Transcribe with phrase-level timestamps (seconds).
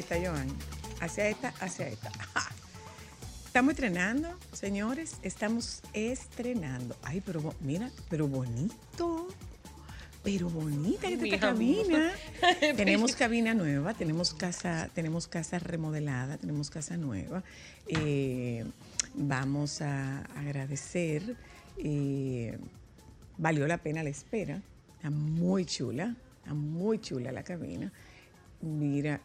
[0.00, 0.48] esta, Joan.
[1.00, 2.10] Hacia esta, hacia esta.
[3.46, 5.16] Estamos estrenando, señores.
[5.22, 6.96] Estamos estrenando.
[7.02, 9.28] Ay, pero mira, pero bonito.
[10.22, 12.12] Pero bonita esta cabina.
[12.76, 17.42] tenemos cabina nueva, tenemos casa, tenemos casa remodelada, tenemos casa nueva.
[17.86, 18.64] Eh,
[19.14, 21.36] vamos a agradecer.
[21.78, 22.58] eh,
[23.38, 24.60] valió la pena la espera.
[24.96, 27.90] Está muy chula, está muy chula la cabina.
[28.60, 29.20] Mira,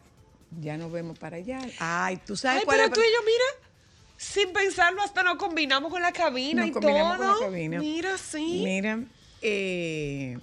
[0.60, 1.60] ya nos vemos para allá.
[1.78, 3.68] Ay, tú sabes Ay, cuál pero es- tú y yo, mira,
[4.16, 7.32] sin pensarlo, hasta nos combinamos con la cabina Nos y combinamos todo.
[7.34, 7.78] con la cabina.
[7.78, 8.62] Mira, sí.
[8.64, 9.00] Mira,
[9.42, 10.38] eh,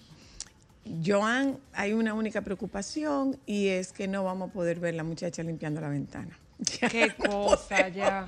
[1.05, 5.41] Joan, hay una única preocupación y es que no vamos a poder ver la muchacha
[5.43, 6.37] limpiando la ventana.
[6.63, 8.25] Ya Qué no cosa, ya.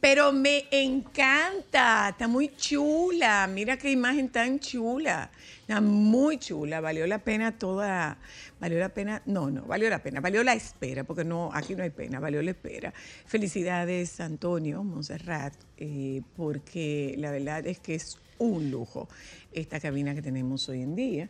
[0.00, 3.46] Pero me encanta, está muy chula.
[3.46, 5.30] Mira qué imagen tan chula.
[5.60, 8.16] Está muy chula, valió la pena toda,
[8.58, 11.82] valió la pena, no, no, valió la pena, valió la espera, porque no, aquí no
[11.82, 12.94] hay pena, valió la espera.
[13.26, 19.08] Felicidades, Antonio, Monserrat, eh, porque la verdad es que es un lujo
[19.52, 21.28] esta cabina que tenemos hoy en día,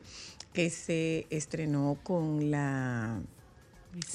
[0.53, 3.21] que se estrenó con la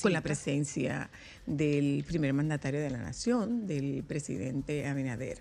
[0.01, 1.09] con la presencia
[1.45, 5.39] del primer mandatario de la nación, del presidente Abinader,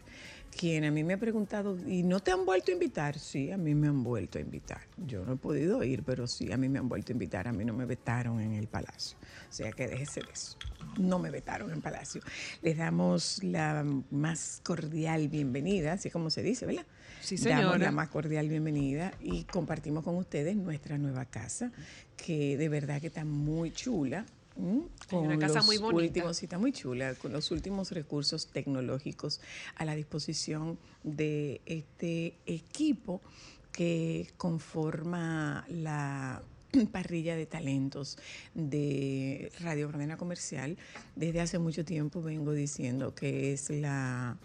[0.56, 3.18] quien a mí me ha preguntado, ¿y no te han vuelto a invitar?
[3.18, 4.82] Sí, a mí me han vuelto a invitar.
[5.06, 7.52] Yo no he podido ir, pero sí, a mí me han vuelto a invitar, a
[7.52, 9.16] mí no me vetaron en el palacio.
[9.48, 10.58] O sea que déjese de eso.
[10.98, 12.20] No me vetaron en palacio.
[12.60, 16.84] Les damos la más cordial bienvenida, así como se dice, ¿verdad?
[17.22, 17.78] Sí, Damos señora.
[17.78, 21.72] la más cordial bienvenida y compartimos con ustedes nuestra nueva casa,
[22.16, 24.26] que de verdad que está muy chula.
[24.56, 24.82] ¿M?
[25.10, 26.04] Con una casa los muy bonita.
[26.20, 29.40] últimos, está muy chula, con los últimos recursos tecnológicos
[29.76, 33.20] a la disposición de este equipo
[33.72, 36.42] que conforma la
[36.92, 38.18] parrilla de talentos
[38.54, 40.76] de Radio Cadena Comercial.
[41.16, 44.36] Desde hace mucho tiempo vengo diciendo que es la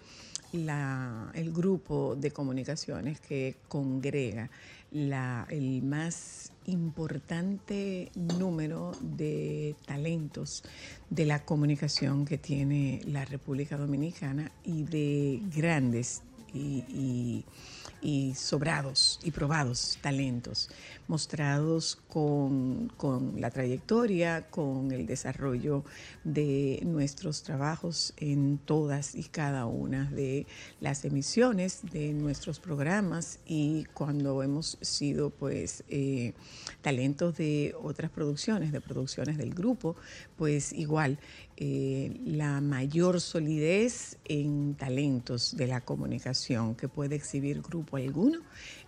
[0.53, 4.49] la- el grupo de comunicaciones que congrega
[4.91, 10.63] la- el más importante número de talentos
[11.09, 16.21] de la comunicación que tiene la República Dominicana y de grandes
[16.57, 17.45] y,
[18.35, 20.69] sobrados y probados talentos,
[21.07, 25.83] mostrados con, con la trayectoria, con el desarrollo
[26.23, 30.45] de nuestros trabajos en todas y cada una de
[30.79, 36.33] las emisiones de nuestros programas y cuando hemos sido pues eh,
[36.81, 39.95] talentos de otras producciones, de producciones del grupo,
[40.37, 41.19] pues igual
[41.57, 48.39] eh, la mayor solidez en talentos de la comunicación que puede exhibir grupo alguno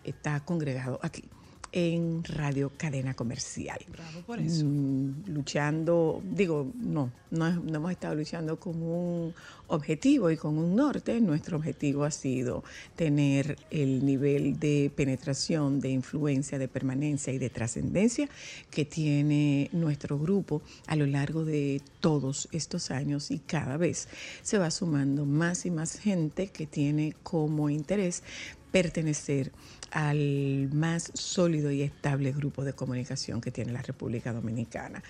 [0.04, 1.24] está congregado aquí
[1.72, 3.80] en Radio Cadena Comercial.
[3.92, 4.66] Bravo por eso.
[4.66, 9.34] Mm, luchando, digo, no, no hemos estado luchando con un
[9.68, 11.20] objetivo y con un norte.
[11.22, 12.64] Nuestro objetivo ha sido
[12.96, 18.30] tener el nivel de penetración, de influencia, de permanencia y de trascendencia
[18.70, 24.08] que tiene nuestro grupo a lo largo de todos estos años y cada vez
[24.42, 28.24] se va sumando más y más gente que tiene como interés
[28.72, 29.52] pertenecer
[29.92, 35.04] al más sólido y estable grupo de comunicación que tiene la República Dominicana.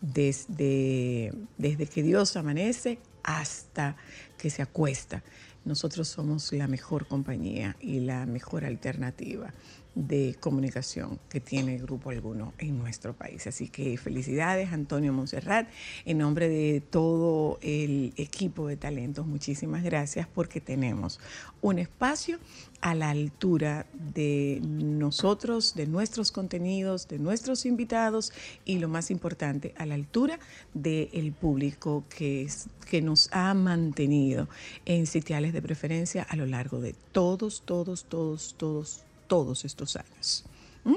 [0.00, 3.96] Desde, desde que Dios amanece hasta
[4.38, 5.22] que se acuesta.
[5.64, 9.52] Nosotros somos la mejor compañía y la mejor alternativa
[9.94, 13.46] de comunicación que tiene Grupo Alguno en nuestro país.
[13.46, 15.68] Así que felicidades, Antonio Monserrat.
[16.04, 21.20] En nombre de todo el equipo de talentos, muchísimas gracias porque tenemos
[21.60, 22.38] un espacio
[22.82, 23.84] a la altura
[24.14, 28.32] de nosotros, de nuestros contenidos, de nuestros invitados
[28.64, 30.38] y lo más importante, a la altura
[30.72, 34.48] del público que, es- que nos ha mantenido
[34.86, 40.44] en sitiales de preferencia a lo largo de todos, todos, todos, todos, todos estos años.
[40.84, 40.94] ¿Mm?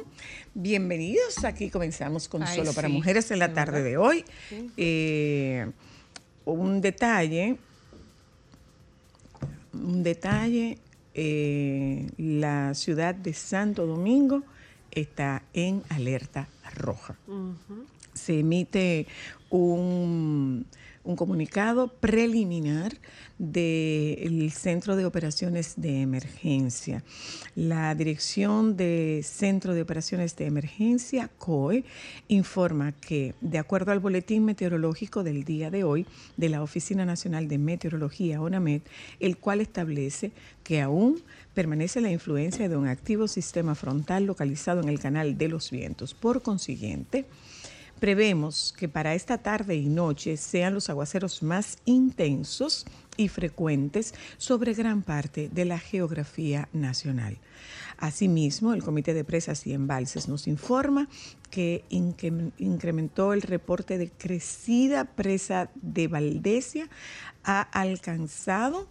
[0.54, 3.90] Bienvenidos, aquí comenzamos con Ay, Solo para Mujeres en la de tarde verdad.
[3.90, 4.26] de hoy.
[4.78, 5.70] Eh,
[6.46, 7.58] un detalle,
[9.74, 10.78] un detalle,
[11.14, 14.44] eh, la ciudad de Santo Domingo
[14.92, 17.16] está en alerta roja.
[18.14, 19.08] Se emite
[19.50, 20.66] un,
[21.04, 22.94] un comunicado preliminar
[23.38, 27.04] del Centro de Operaciones de Emergencia.
[27.56, 31.84] La Dirección de Centro de Operaciones de Emergencia, COE,
[32.28, 36.06] informa que, de acuerdo al boletín meteorológico del día de hoy
[36.38, 38.82] de la Oficina Nacional de Meteorología, ONAMED,
[39.20, 40.32] el cual establece
[40.64, 41.22] que aún
[41.54, 46.14] permanece la influencia de un activo sistema frontal localizado en el canal de los vientos.
[46.14, 47.26] Por consiguiente,
[48.04, 52.86] Prevemos que para esta tarde y noche sean los aguaceros más intensos
[53.16, 57.38] y frecuentes sobre gran parte de la geografía nacional.
[57.98, 61.08] Asimismo, el Comité de Presas y Embalses nos informa
[61.50, 66.90] que incre- incrementó el reporte de crecida presa de Valdesia,
[67.46, 68.90] ha alcanzado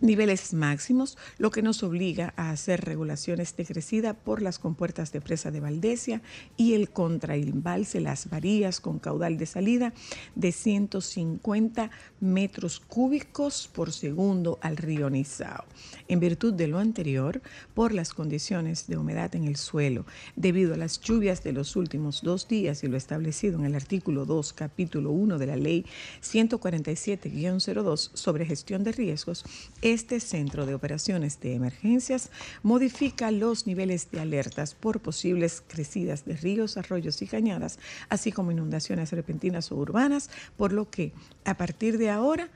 [0.00, 5.20] niveles máximos, lo que nos obliga a hacer regulaciones de crecida por las compuertas de
[5.20, 6.22] presa de Valdesia
[6.56, 9.92] y el contraembalse Las Varías con caudal de salida
[10.34, 11.90] de 150
[12.20, 15.64] metros cúbicos por segundo al río Nizao.
[16.08, 17.40] En virtud de lo anterior,
[17.74, 20.06] por las condiciones de humedad en el suelo,
[20.36, 24.24] debido a las lluvias de los últimos dos días y lo establecido en el artículo
[24.24, 25.84] 2, capítulo 1 de la ley
[26.22, 29.44] 147-02 sobre gestión de riesgos,
[29.92, 32.30] este Centro de Operaciones de Emergencias
[32.64, 37.78] modifica los niveles de alertas por posibles crecidas de ríos, arroyos y cañadas,
[38.08, 41.12] así como inundaciones repentinas o urbanas, por lo que
[41.44, 42.48] a partir de ahora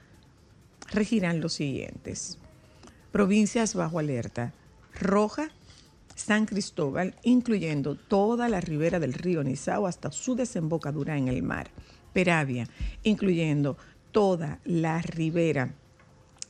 [0.91, 2.37] regirán los siguientes.
[3.13, 4.53] Provincias bajo alerta.
[5.01, 5.51] Roja,
[6.17, 11.71] San Cristóbal, incluyendo toda la ribera del río Nizao hasta su desembocadura en el mar.
[12.13, 12.69] Peravia,
[13.05, 13.77] incluyendo
[14.11, 15.77] toda la ribera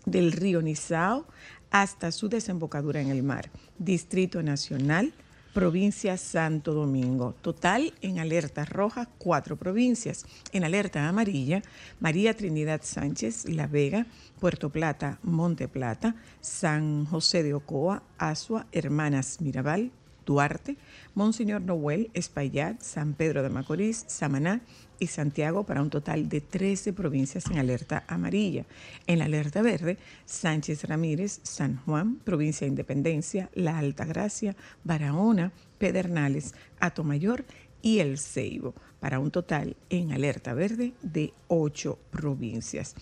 [0.06, 1.26] del río Nizao
[1.70, 3.50] hasta su desembocadura en el mar.
[3.78, 5.12] Distrito Nacional,
[5.54, 7.34] provincia Santo Domingo.
[7.40, 10.24] Total en alerta roja, cuatro provincias.
[10.52, 11.62] En alerta amarilla,
[12.00, 14.06] María Trinidad Sánchez, La Vega,
[14.38, 19.92] Puerto Plata, Monte Plata, San José de Ocoa, Asua, Hermanas Mirabal,
[20.30, 20.76] Duarte,
[21.16, 24.60] Monseñor Noel, Espaillat, San Pedro de Macorís, Samaná
[25.00, 28.64] y Santiago para un total de 13 provincias en alerta amarilla.
[29.08, 34.54] En alerta verde, Sánchez Ramírez, San Juan, provincia de Independencia, La Altagracia,
[34.84, 37.44] Barahona, Pedernales, Atomayor
[37.82, 42.94] y El Ceibo, para un total en alerta verde de 8 provincias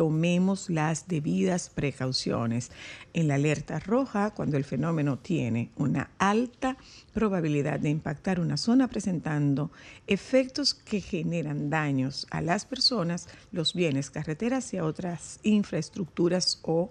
[0.00, 2.70] tomemos las debidas precauciones.
[3.12, 6.78] En la alerta roja, cuando el fenómeno tiene una alta
[7.12, 9.70] probabilidad de impactar una zona presentando
[10.06, 16.90] efectos que generan daños a las personas, los bienes, carreteras y a otras infraestructuras o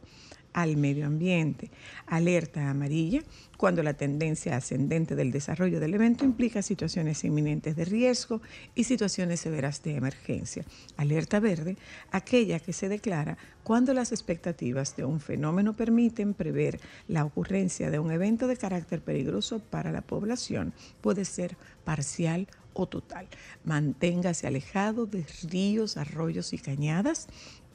[0.53, 1.71] al medio ambiente.
[2.07, 3.21] Alerta amarilla,
[3.57, 8.41] cuando la tendencia ascendente del desarrollo del evento implica situaciones inminentes de riesgo
[8.75, 10.63] y situaciones severas de emergencia.
[10.97, 11.77] Alerta verde,
[12.11, 17.99] aquella que se declara cuando las expectativas de un fenómeno permiten prever la ocurrencia de
[17.99, 20.73] un evento de carácter peligroso para la población.
[21.01, 23.27] Puede ser parcial o total.
[23.63, 27.27] Manténgase alejado de ríos, arroyos y cañadas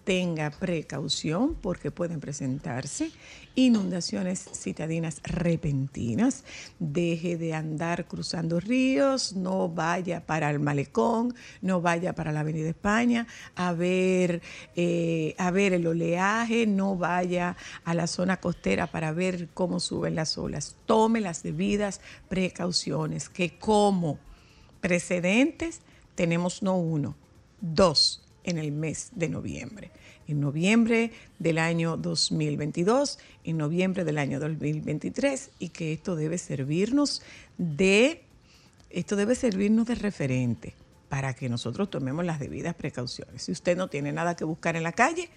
[0.05, 3.11] tenga precaución porque pueden presentarse
[3.55, 6.45] inundaciones citadinas repentinas,
[6.79, 12.69] deje de andar cruzando ríos, no vaya para el malecón, no vaya para la Avenida
[12.69, 14.43] España a ver,
[14.77, 20.17] eh, a ver el oleaje, no vaya a la zona costera para ver cómo suben
[20.17, 20.77] las olas.
[20.85, 24.19] Tome las debidas precauciones, que como
[24.81, 25.81] precedentes
[26.15, 27.17] tenemos no uno,
[27.61, 29.91] dos en el mes de noviembre.
[30.29, 37.23] En noviembre del año 2022, en noviembre del año 2023, y que esto debe servirnos
[37.59, 38.23] de,
[38.91, 40.75] esto debe servirnos de referente
[41.09, 43.43] para que nosotros tomemos las debidas precauciones.
[43.43, 45.29] Si usted no tiene nada que buscar en la calle,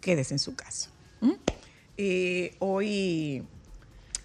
[0.00, 0.90] quédese en su casa.
[1.20, 1.32] ¿Mm?
[1.96, 3.42] Eh, hoy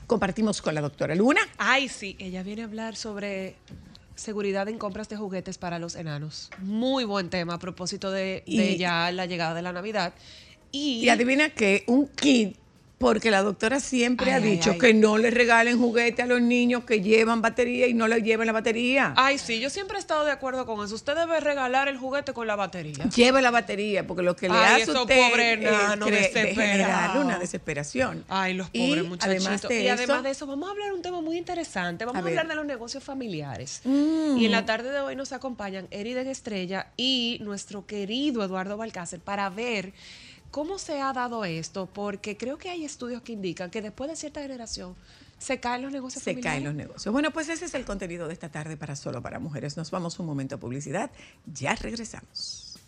[0.07, 1.41] compartimos con la doctora Luna.
[1.57, 3.55] Ay, sí, ella viene a hablar sobre
[4.17, 6.49] seguridad en compras de juguetes para los enanos.
[6.59, 10.13] Muy buen tema a propósito de, de Y- ya la llegada de la Navidad.
[10.71, 12.57] Y, Y adivina que un kit
[12.97, 14.79] Porque la doctora siempre Ay, ha dicho ay.
[14.79, 18.47] que no le regalen juguete a los niños que llevan batería y no le lleven
[18.47, 19.13] la batería.
[19.15, 20.95] Ay, sí, yo siempre he estado de acuerdo con eso.
[20.95, 23.05] Usted debe regalar el juguete con la batería.
[23.15, 25.59] Lleve la batería, porque lo que le hace a esos usted pobres
[26.35, 28.25] es generar una desesperación.
[28.27, 29.45] Ay, los Y pobres muchachitos.
[29.45, 32.03] Además de y además eso, de eso, vamos a hablar de un tema muy interesante.
[32.03, 33.81] Vamos A hablar de los negocios familiares.
[33.83, 34.37] Mm.
[34.37, 39.19] Y en la tarde de hoy nos acompañan Eriden Estrella y nuestro querido Eduardo Balcácer
[39.19, 39.93] para ver
[40.51, 44.15] cómo se ha dado esto, porque creo que hay estudios que indican que después de
[44.15, 44.95] cierta generación
[45.37, 46.61] se caen los negocios se familiares.
[46.61, 47.11] caen los negocios.
[47.11, 49.77] Bueno, pues ese es el contenido de esta tarde para Solo para Mujeres.
[49.77, 51.11] Nos vamos un momento a publicidad.
[51.45, 52.79] Ya regresamos.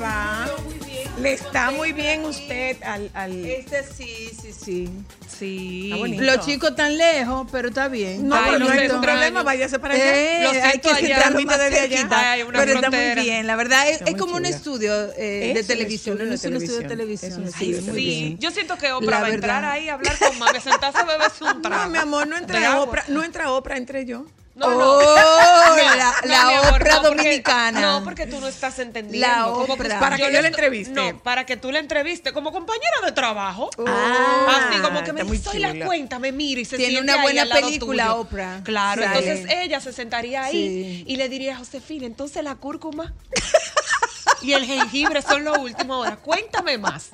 [0.00, 0.46] Va?
[1.20, 3.10] Le está muy bien usted al...
[3.12, 3.44] al...
[3.44, 4.88] Este sí, sí, sí.
[5.26, 5.90] Sí.
[6.18, 8.28] Los chicos tan lejos, pero está bien.
[8.28, 10.04] No, Ay, pero no hay ningún problema, váyase para allá.
[10.16, 12.08] Eh, Lo hay que Transmite más desde allá.
[12.10, 13.46] Ay, una pero está muy bien.
[13.46, 16.14] La verdad, es, es como un estudio eh, Es de televisión.
[16.16, 17.42] estudio No es un estudio de televisión.
[17.42, 18.38] Es estudio de muy Sí, bien.
[18.38, 21.04] yo siento que Oprah La va a entrar ahí a hablar con mami, sentarse a
[21.04, 21.84] beberse un trago.
[21.84, 22.80] No, mi amor, no entra.
[22.80, 24.24] Oprah, no entra Oprah, entre yo.
[24.58, 24.98] No, no.
[24.98, 27.80] Oh, la, No, la porque- dominicana.
[27.80, 29.26] no, porque tú no estás entendiendo.
[29.28, 30.00] La Como Oprah.
[30.00, 30.92] Para que yo la entreviste.
[30.92, 33.70] No, para que tú la entrevistes como compañera de trabajo.
[33.86, 37.22] Ah, Así como que me soy la cuenta, me mira y se Tiene siente una
[37.22, 38.14] buena película.
[38.14, 38.60] Oprah.
[38.64, 41.04] Claro, entonces ella se sentaría ahí Sí.
[41.06, 43.14] y le diría a Josefina, entonces la cúrcuma
[44.42, 46.16] y el jengibre son lo último ahora.
[46.16, 47.10] Cuéntame más.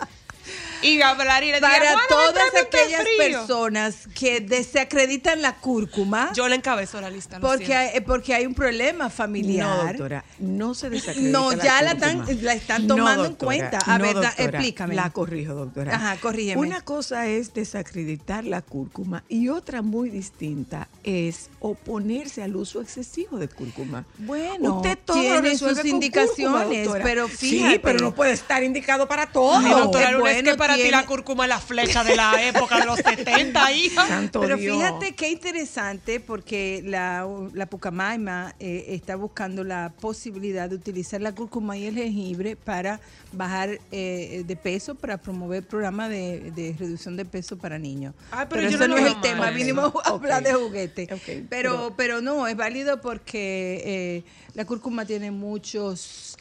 [0.84, 3.38] Y hablar y le Para "Juana, todas aquellas frío".
[3.38, 7.38] personas que desacreditan la cúrcuma, Yo le encabezo la lista.
[7.38, 9.66] lo porque, hay, porque hay un problema familiar.
[9.66, 13.78] No, doctora, no se desacredita No, ya la están- la están tomando en doctora, cuenta.
[13.78, 14.94] A ver, da- doctora, explícame.
[14.94, 15.94] La corrijo, doctora.
[15.94, 16.60] Ajá, corrígeme.
[16.60, 23.38] Una cosa es desacreditar la cúrcuma y otra muy distinta es oponerse al uso excesivo
[23.38, 24.04] de cúrcuma.
[24.18, 27.80] Bueno, usted todo tiene sus con indicaciones, cúrcuma, pero Sí, fíjate.
[27.80, 29.58] pero no puede estar indicado para todo.
[29.58, 32.16] Ay, doctora es Luna, es bueno, que para ti tiene- la cúrcuma la flecha de
[32.16, 34.06] la época de los 70, hija.
[34.06, 34.76] Santo Pero Dios.
[34.76, 41.32] fíjate qué interesante porque la, la Pucamaima eh, está buscando la posibilidad de utilizar la
[41.34, 43.00] cúrcuma y el jengibre para
[43.32, 48.14] bajar eh, de peso, para promover programas de, de reducción de peso para niños.
[48.30, 50.02] Ay, pero yo eso no no lo es el tema, vinimos eso.
[50.04, 51.06] a hablar de juguete.
[51.06, 56.33] Pero, pero- pero no, es válido porque eh, la cúrcuma tiene muchos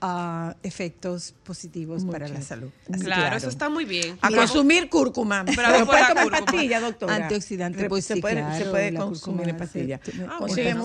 [0.00, 2.70] ah, efectos positivos para la salud.
[2.86, 3.36] Claro, Claro.
[3.36, 4.18] eso está muy bien.
[4.22, 5.44] A consumir cúrcuma.
[5.44, 6.44] Pero puede tomar cúrcuma.
[6.46, 7.14] pastilla, doctora.
[7.16, 10.00] Antioxidante, pues se sí, puede, claro, se puede consumir pastilla.
[10.28, 10.76] Ah, pastilla.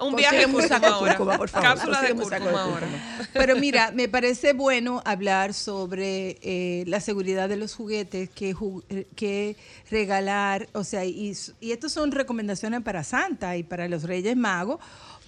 [0.00, 1.68] Un viaje un saco cúrcuma por favor.
[1.68, 2.88] Cápsula de un cúrcuma ahora.
[3.32, 8.82] Pero mira, me parece bueno hablar sobre eh, la seguridad de los juguetes, que, ju-
[8.88, 9.56] eh, que
[9.90, 14.78] regalar, o sea, y, y estas son recomendaciones para Santa y para los Reyes Magos,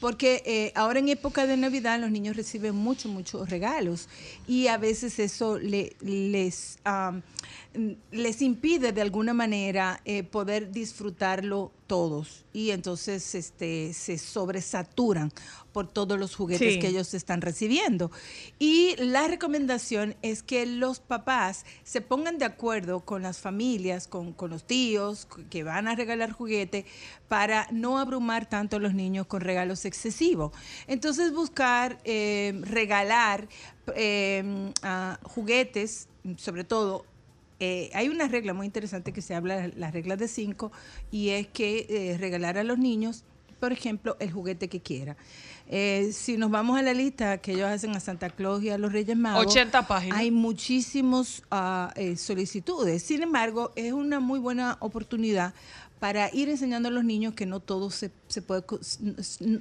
[0.02, 4.09] porque eh, ahora en época de Navidad los niños reciben muchos, muchos regalos.
[4.49, 7.18] Y a veces eso le- les, mm,
[8.10, 15.30] les impide de alguna manera eh, poder disfrutarlo todos y entonces este, se sobresaturan
[15.72, 16.78] por todos los juguetes Sí.
[16.78, 18.10] que ellos están recibiendo.
[18.58, 24.32] Y la recomendación es que los papás se pongan de acuerdo con las familias, con,
[24.32, 26.84] con los tíos que van a regalar juguete
[27.28, 30.52] para no abrumar tanto a los niños con regalos excesivos.
[30.86, 33.48] Entonces buscar eh, regalar
[33.96, 34.72] eh,
[35.24, 37.04] juguetes, sobre todo
[37.64, 40.73] eh, hay una regla muy interesante que se habla, las reglas de cinco,
[41.12, 43.23] y es que eh, regalar a los niños,
[43.61, 45.16] por ejemplo, el juguete que quiera.
[45.69, 48.78] Eh, si nos vamos a la lista que ellos hacen a Santa Claus y a
[48.78, 50.19] los Reyes Magos, 80 páginas.
[50.19, 53.04] hay muchísimos ah, eh, solicitudes.
[53.04, 55.54] Sin embargo, es una muy buena oportunidad
[56.02, 58.64] para ir enseñando a los niños que no todo se, se puede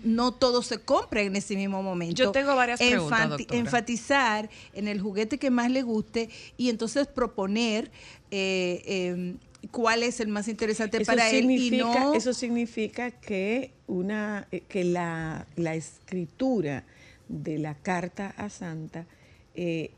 [0.04, 2.16] no todo se compra en ese mismo momento.
[2.16, 3.60] Yo tengo varias preguntas, Enfati- doctora.
[3.60, 7.92] Enfatizar en el juguete que más le guste y entonces proponer
[8.32, 9.36] eh, eh,
[9.70, 14.62] cuál es el más interesante Eso para él y no eso significa que una eh,
[14.68, 16.86] que la, la escritura
[17.28, 19.06] de la carta a Santa
[19.54, 19.92] eh,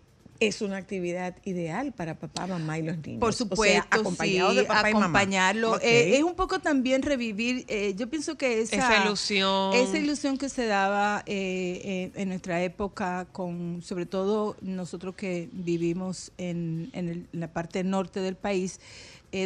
[0.48, 3.20] es una actividad ideal para papá, mamá y los niños.
[3.20, 5.06] Por O sea, supuesto, acompañado sí, de papá y mamá.
[5.06, 5.72] acompañarlo.
[5.74, 5.80] Ok.
[5.84, 9.74] Eh, es un poco también revivir, eh, yo pienso que esa, Esa ilusión.
[9.74, 15.50] esa ilusión que se daba eh, eh, en nuestra época, con sobre todo nosotros que
[15.52, 18.80] vivimos en, en el- en la parte norte del país,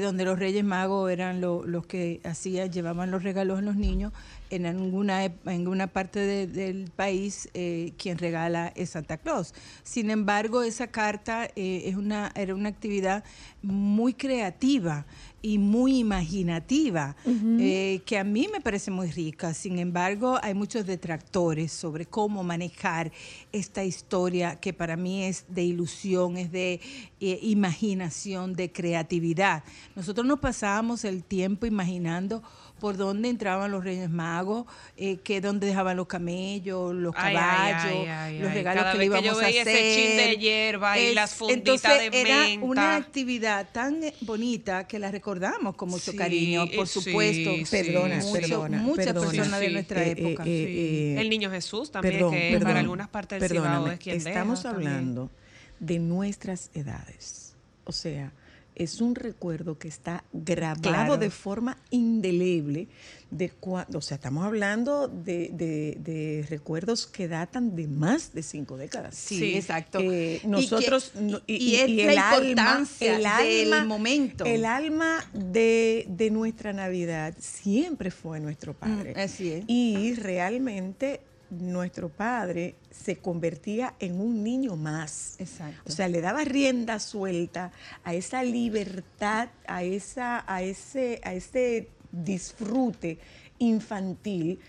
[0.01, 4.11] donde los Reyes Magos eran lo- los que hacían, llevaban los regalos a los niños.
[4.49, 9.53] En alguna, en alguna parte de- del país, eh, quien regala es Santa Claus.
[9.83, 13.23] Sin embargo, esa carta eh, es una, era una actividad
[13.61, 15.05] muy creativa
[15.41, 17.15] y muy imaginativa,
[17.59, 19.53] eh, que a mí me parece muy rica.
[19.53, 23.11] Sin embargo, hay muchos detractores sobre cómo manejar
[23.51, 26.79] esta historia que para mí es de ilusión, es de
[27.19, 29.63] eh, imaginación, de creatividad.
[29.95, 32.41] Nosotros nos pasábamos el tiempo imaginando
[32.79, 34.65] por dónde entraban los Reyes Magos,
[34.97, 37.43] eh, que dónde dejaban los camellos, los Ay, ay,
[37.73, 39.67] caballos, ay, ay, los regalos Cada que vez le que yo íbamos a hacer.
[39.67, 44.87] ese chin de hierba y las funditas entonces de era una actividad tan eh, bonita
[44.87, 47.51] que la recordamos con mucho Sí, cariño, por sí, supuesto.
[47.55, 47.65] sí.
[47.69, 49.27] Perdona, Mucho- perdona, muchas perdona.
[49.31, 50.43] personas de nuestra Eh, época.
[50.45, 53.99] eh, eh, El niño Jesús también, Perdón, que perdón, para algunas partes del Cibao es
[53.99, 54.91] quien Estamos deja también.
[54.93, 55.31] hablando
[55.79, 57.55] de nuestras edades.
[57.85, 58.31] O sea,
[58.77, 61.17] es un recuerdo que está grabado Claro.
[61.17, 62.87] de forma indeleble
[63.31, 68.41] de cuando, o sea, estamos hablando de, de- de recuerdos que datan de más de
[68.43, 69.15] cinco décadas.
[69.15, 69.55] Sí, Sí.
[69.55, 69.99] exacto.
[69.99, 71.11] Eh, Y que- nosotros
[71.45, 74.45] y, es la importancia el del alma- momento.
[74.45, 79.13] El alma de, de nuestra Navidad siempre fue nuestro padre.
[79.15, 79.63] Mm, así es.
[79.67, 81.19] Y realmente
[81.49, 85.35] nuestro padre se convertía en un niño más.
[85.39, 85.81] Exacto.
[85.85, 87.71] O sea, le daba rienda suelta
[88.03, 93.19] a esa libertad, a esa, a ese, a ese disfrute
[93.59, 94.59] infantil,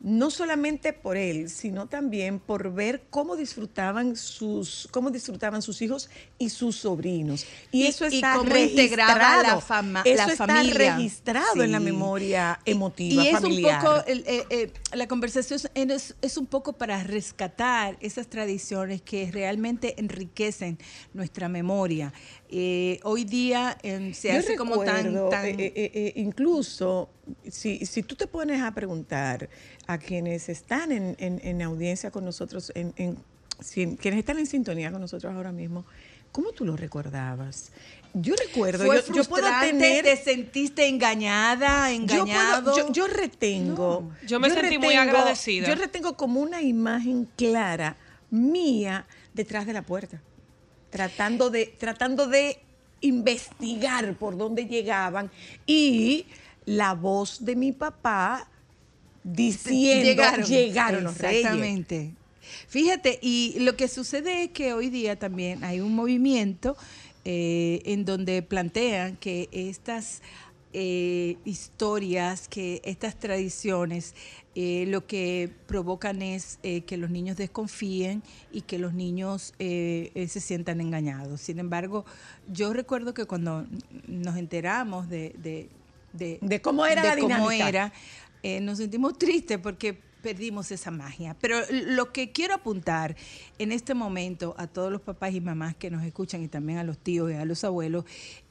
[0.00, 6.08] no solamente por él, sino también por ver cómo disfrutaban sus, cómo disfrutaban sus hijos
[6.38, 7.44] y sus sobrinos.
[7.72, 9.42] Y, Y- eso y está cómo integraba registrado.
[9.56, 10.94] la fama- eso la está familia.
[10.96, 13.78] registrado en la memoria Y- emotiva y, es familiar.
[13.80, 19.30] un poco, eh, eh, la conversación es, es un poco para rescatar esas tradiciones que
[19.32, 20.78] realmente enriquecen
[21.12, 22.12] nuestra memoria.
[22.50, 23.76] Eh, hoy día
[24.12, 25.28] se Yo hace como tan...
[25.28, 25.44] tan
[26.14, 27.10] incluso,
[27.50, 29.48] si, si tú te pones a preguntar
[29.86, 33.18] a quienes están en, en- en audiencia con nosotros, en, en-
[33.60, 35.84] si- quienes están en sintonía con nosotros ahora mismo,
[36.32, 37.70] ¿cómo tú lo recordabas?
[38.14, 40.02] Yo recuerdo, fue yo, yo puedo tener...
[40.04, 42.76] te sentiste engañada, yo, puedo- engañado.
[42.76, 44.08] yo- yo retengo.
[44.20, 44.26] No.
[44.26, 45.66] Yo me sentí muy agradecida.
[45.68, 47.96] Yo retengo como una imagen clara
[48.30, 50.20] mía detrás de la puerta,
[50.90, 52.60] tratando de, tratando de
[53.00, 55.30] investigar por dónde llegaban
[55.66, 56.26] y
[56.68, 58.46] la voz de mi papá
[59.24, 61.44] diciendo llegaron, los reyes.
[61.44, 62.12] Exactamente.
[62.68, 66.76] Fíjate, y lo que sucede es que hoy día también hay un movimiento
[67.24, 70.22] eh, en donde plantean que estas
[70.74, 74.14] eh, historias, que estas tradiciones,
[74.54, 80.40] eh, lo que provocan es eh, que los niños desconfíen y que los niños se
[80.40, 81.40] sientan engañados.
[81.40, 82.04] Sin embargo,
[82.52, 83.66] yo recuerdo que cuando
[84.06, 85.70] nos enteramos de, de,
[86.18, 87.68] de, De cómo era la cómo dinámica.
[87.68, 87.92] era,
[88.42, 91.36] eh, nos sentimos tristes porque perdimos esa magia.
[91.40, 93.16] Pero lo que quiero apuntar
[93.58, 96.84] en este momento a todos los papás y mamás que nos escuchan y también a
[96.84, 98.04] los tíos y a los abuelos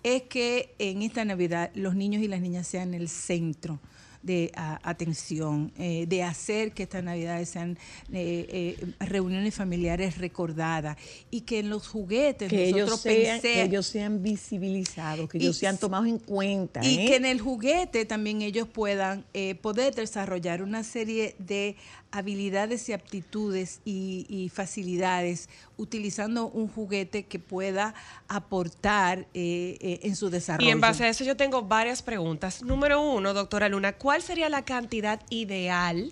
[0.04, 3.80] es que en esta Navidad los niños y las niñas sean el centro
[4.28, 7.78] de a- atención, eh, de hacer que estas navidades sean
[8.14, 10.98] eh, eh, reuniones familiares recordadas
[11.32, 15.42] y que en los juguetes Que ellos, nosotros sean, que ellos sean visibilizados, que Y-
[15.42, 16.82] ellos sean tomados en cuenta.
[16.86, 17.06] y ¿eh?
[17.08, 21.76] que en el juguete también ellos puedan eh, poder desarrollar una serie de
[22.18, 27.94] habilidades y aptitudes y, y facilidades utilizando un juguete que pueda
[28.28, 30.68] aportar eh, eh, en su desarrollo.
[30.68, 32.64] Y en base a eso yo tengo varias preguntas.
[32.64, 36.12] Número uno, doctora Luna, ¿cuál sería la cantidad ideal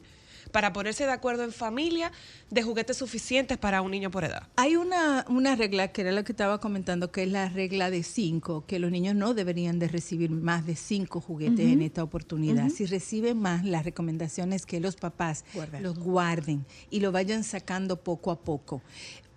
[0.52, 2.12] para ponerse de acuerdo en familia
[2.50, 4.48] de juguetes suficientes para un niño por edad?
[4.56, 8.04] Hay una, una regla que era lo que estaba comentando, que es la regla de
[8.04, 12.70] cinco, que los niños no deberían de recibir más de cinco juguetes en esta oportunidad.
[12.70, 15.46] Si reciben más, la recomendación es que los papás
[15.82, 18.82] los guarden y lo vayan sacando poco a poco.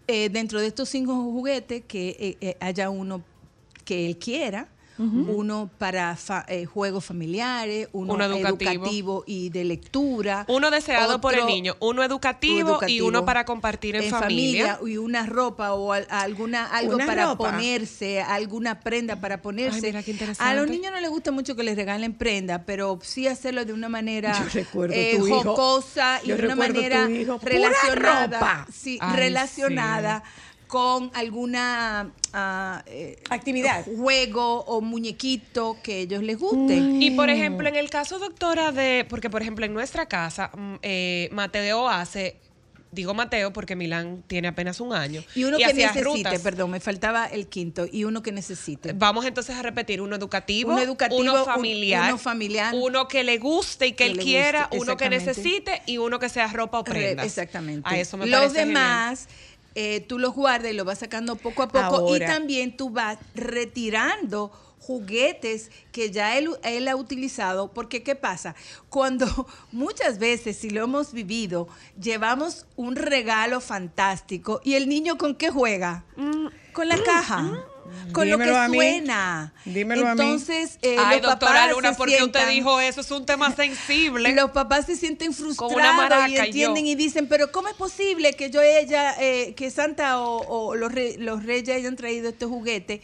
[0.06, 3.22] Eh, dentro de estos cinco juguetes, que eh, eh, haya uno
[3.84, 4.68] que él quiera,
[4.98, 8.70] uno para fa- eh, juegos familiares, uno, Uno educativo.
[8.84, 9.24] educativo.
[9.26, 10.44] y de lectura.
[10.48, 14.78] Uno deseado por el niño, uno educativo, y uno para compartir en, familia.
[14.84, 17.50] y una ropa o al- alguna algo Una para ropa.
[17.52, 19.76] ponerse, alguna prenda para ponerse.
[19.76, 22.98] Ay, mira qué a los niños no les gusta mucho que les regalen prenda, pero
[23.02, 24.32] sí hacerlo de una manera
[24.90, 27.38] eh, jocosa y de una manera hijo.
[27.38, 28.66] ¡Pura relacionada, ropa!
[28.72, 30.22] sí, Ay, relacionada
[30.68, 32.12] con alguna
[32.86, 33.84] eh, Actividad.
[33.84, 36.76] juego o muñequito que a ellos les guste.
[36.76, 40.74] Y por ejemplo, en el caso, doctora, de, porque por ejemplo en nuestra casa, mm,
[40.82, 42.36] eh, Mateo hace
[42.90, 45.22] digo Mateo porque Milán tiene apenas un año.
[45.34, 46.40] Y uno que hacía necesite, rutas.
[46.40, 48.94] perdón, me faltaba el quinto, y uno que necesite.
[48.94, 52.74] Vamos entonces a repetir uno educativo, Uno educativo, uno un- familiar, uno familiar.
[52.74, 56.18] uno que le guste y que, Que él quiera, guste, uno que necesite y uno
[56.18, 57.26] que sea ropa o Re- prendas.
[57.26, 57.86] Exactamente.
[57.86, 59.18] A eso me Los parece genial.
[59.74, 62.24] Eh, tú los guardas y los vas sacando poco a poco Ahora.
[62.24, 64.50] y también tú vas retirando
[64.80, 68.54] juguetes que ya él, él ha utilizado, porque ¿qué pasa?
[68.88, 69.26] Cuando
[69.72, 71.68] muchas veces, si lo hemos vivido,
[72.00, 76.04] llevamos un regalo fantástico y el niño con qué juega?
[76.72, 77.64] Con la caja.
[78.12, 78.76] Con lo que Dímelo a mí.
[78.76, 79.52] suena.
[79.64, 80.20] Dímelo a mí.
[80.22, 83.00] Entonces, eh, Ay, los doctora papás Luna, ¿por qué usted dijo eso?
[83.00, 84.32] Es un tema sensible.
[84.34, 87.74] los papás se sienten Con una frustrados maraca y entienden y dicen, pero ¿cómo es
[87.74, 92.28] posible que yo ella, eh, que Santa o, o los, re- los reyes hayan traído
[92.28, 93.02] este juguete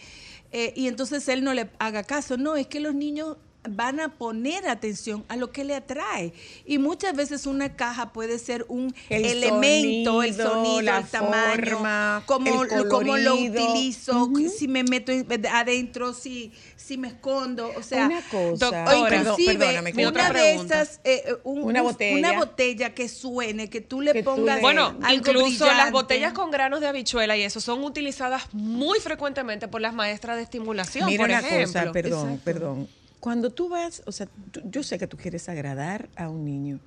[0.52, 2.36] eh, y entonces él no le haga caso?
[2.36, 3.36] No, es que los niños
[3.68, 6.32] van a poner atención a lo que le atrae.
[6.66, 11.64] Y muchas veces una caja puede ser un El elemento, el sonido, la el tamaño,
[11.70, 17.72] forma, cómo, el cómo lo utilizo, si me meto en- adentro, si, si me escondo.
[17.76, 18.66] O sea, Una cosa.
[18.84, 22.18] doctora, inclusive otra una de esas, eh, eh, un- Una un- botella.
[22.18, 25.90] una botella que suene, que tú le Que tú pongas le- Bueno, algo incluso las
[25.90, 30.42] botellas con granos de habichuela y eso son utilizadas muy frecuentemente por las maestras de
[30.42, 31.66] estimulación, Mira por una ejemplo.
[31.82, 32.40] cosa, perdón, Exacto.
[32.44, 32.88] perdón.
[33.24, 36.78] Cuando tú vas, o sea, tú- yo sé que tú quieres agradar a un niño,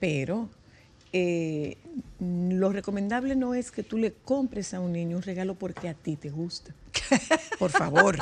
[0.00, 0.48] pero
[1.12, 1.76] eh,
[2.18, 5.92] lo recomendable no es que tú le compres a un niño un regalo porque a
[5.92, 6.72] ti te gusta.
[7.58, 8.16] Por favor,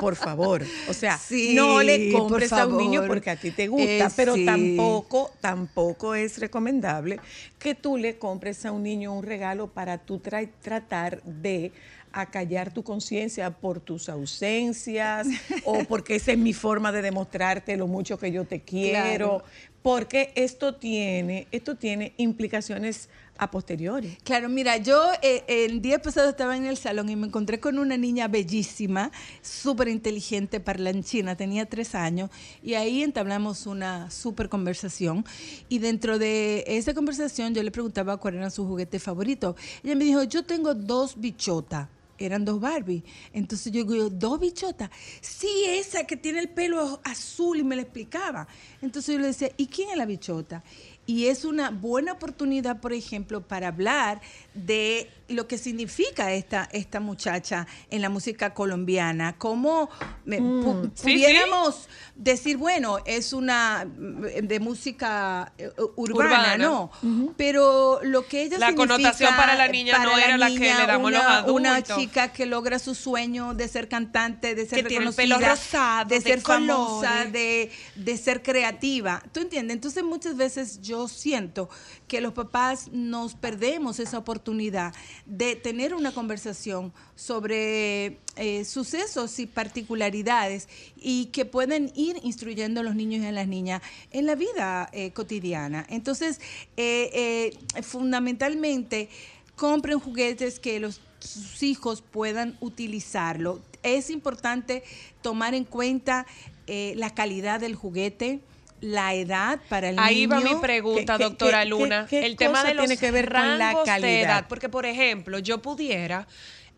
[0.00, 0.62] por favor.
[0.88, 4.08] O sea, Sí, no le compres a un niño porque a ti te gusta, Eh,
[4.16, 4.46] pero sí.
[4.46, 7.20] tampoco, tampoco es recomendable
[7.58, 11.72] que tú le compres a un niño un regalo para tú tra- tratar de
[12.12, 15.26] acallar tu conciencia por tus ausencias
[15.64, 19.44] o porque esa es mi forma de demostrarte lo mucho que yo te quiero, Claro.
[19.82, 24.18] porque esto tiene, esto tiene implicaciones a posteriori.
[24.22, 27.78] Claro, mira, yo eh, el día pasado estaba en el salón y me encontré con
[27.78, 32.28] una niña bellísima, súper inteligente, parlanchina, tenía tres años,
[32.62, 35.24] y ahí entablamos una súper conversación.
[35.70, 39.56] Y dentro de esa conversación yo le preguntaba cuál era su juguete favorito.
[39.82, 41.88] Ella me dijo, yo tengo dos bichotas.
[42.20, 43.02] Eran dos Barbie.
[43.32, 44.90] Entonces yo digo, ¿dos bichotas?
[45.22, 48.46] Sí, esa que tiene el pelo azul y me lo explicaba.
[48.82, 50.62] Entonces yo le decía, ¿y quién es la bichota?
[51.06, 54.20] Y es una buena oportunidad, por ejemplo, para hablar
[54.52, 59.36] de lo que significa esta, esta muchacha en la música colombiana.
[59.38, 59.88] Cómo
[60.24, 66.56] me- pu- Sí, pudiéramos decir, bueno, es una mm, de música eh, urbana, Urbana.
[66.58, 66.90] ¿no?
[67.36, 70.58] Pero lo que ella La significa connotación para la niña no para era la que
[70.58, 71.96] le damos los una, Una adultos.
[71.98, 75.50] chica que logra su sueño de ser cantante, de ser Que tiene el reconocida, pelo
[75.54, 79.22] rosado, de de ser famosa, de, de ser creativa.
[79.32, 79.74] ¿Tú entiendes?
[79.76, 81.68] Entonces muchas veces yo siento
[82.08, 84.92] que los papás nos perdemos esa oportunidad
[85.26, 92.82] de tener una conversación sobre eh, sucesos y particularidades y que pueden ir instruyendo a
[92.82, 95.86] los niños y a las niñas en la vida eh, cotidiana.
[95.88, 96.40] Entonces,
[96.76, 99.08] eh, eh, fundamentalmente,
[99.56, 103.60] compren juguetes que los sus hijos puedan utilizarlo.
[103.82, 104.82] Es importante
[105.20, 106.26] tomar en cuenta
[106.66, 108.40] la calidad del juguete,
[108.80, 110.30] la edad para el Ahí niño.
[110.30, 112.06] va mi pregunta, ¿Qué- qué- doctora qué- Luna.
[112.08, 114.20] qué- qué el tema de los tiene que ver con la rangos de calidad?
[114.22, 114.46] edad.
[114.48, 116.26] Porque, por ejemplo, yo pudiera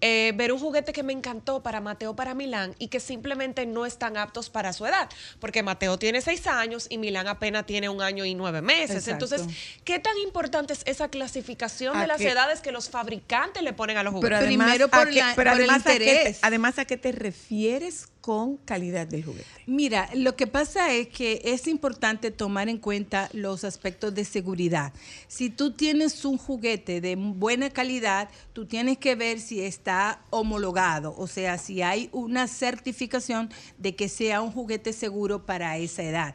[0.05, 3.87] eh, ver un juguete que me encantó para Mateo, para Milán, y que simplemente no
[3.87, 5.09] están aptos para su edad.
[5.39, 8.97] Porque Mateo tiene seis años y Milán apenas tiene un año y nueve meses.
[9.07, 9.27] Exacto.
[9.27, 12.31] Entonces, ¿qué tan importante es esa clasificación ¿A de las qué?
[12.31, 14.39] edades que los fabricantes le ponen a los Pero juguetes?
[14.49, 16.39] además, Primero ¿a por qué- la- pero por el además, ¿a qué te- interés.
[16.43, 19.45] además, ¿a qué te refieres con calidad del juguete?
[19.67, 24.95] Mira, lo que pasa es que es importante tomar en cuenta los aspectos de seguridad.
[25.29, 31.15] Si tú tienes un juguete de buena calidad, tú tienes que ver si está homologado,
[31.19, 36.35] o sea, si hay una certificación de que sea un juguete seguro para esa edad.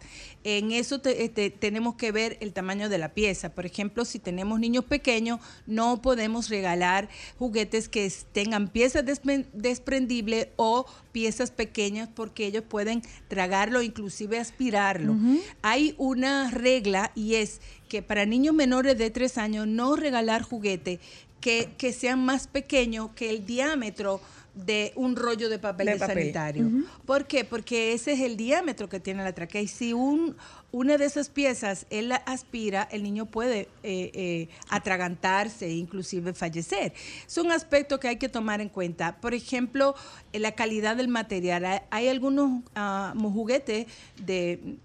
[0.50, 3.50] En eso te- este, tenemos que ver el tamaño de la pieza.
[3.54, 10.48] Por ejemplo, si tenemos niños pequeños, no podemos regalar juguetes que tengan piezas despre- desprendibles
[10.56, 15.18] o piezas pequeñas porque ellos pueden tragarlo, inclusive aspirarlo.
[15.64, 21.00] Hay una regla y es que para niños menores de tres años no regalar juguetes
[21.42, 24.22] que, que sean más pequeños que el diámetro
[24.65, 26.15] de un rollo de papel De de, papel.
[26.15, 26.70] sanitario.
[27.06, 27.43] ¿Por qué?
[27.46, 29.62] Porque ese es el diámetro que tiene la tráquea.
[29.62, 30.36] Y si un,
[30.72, 36.34] una de esas piezas él la aspira, el niño puede eh, eh, atragantarse e inclusive
[36.34, 36.93] fallecer.
[37.28, 39.17] Son aspectos que hay que tomar en cuenta.
[39.22, 39.96] Por ejemplo,
[40.34, 41.63] eh, la calidad del material.
[41.65, 43.86] Hay, hay algunos ah, juguetes
[44.26, 44.78] de,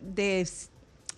[0.00, 0.48] de,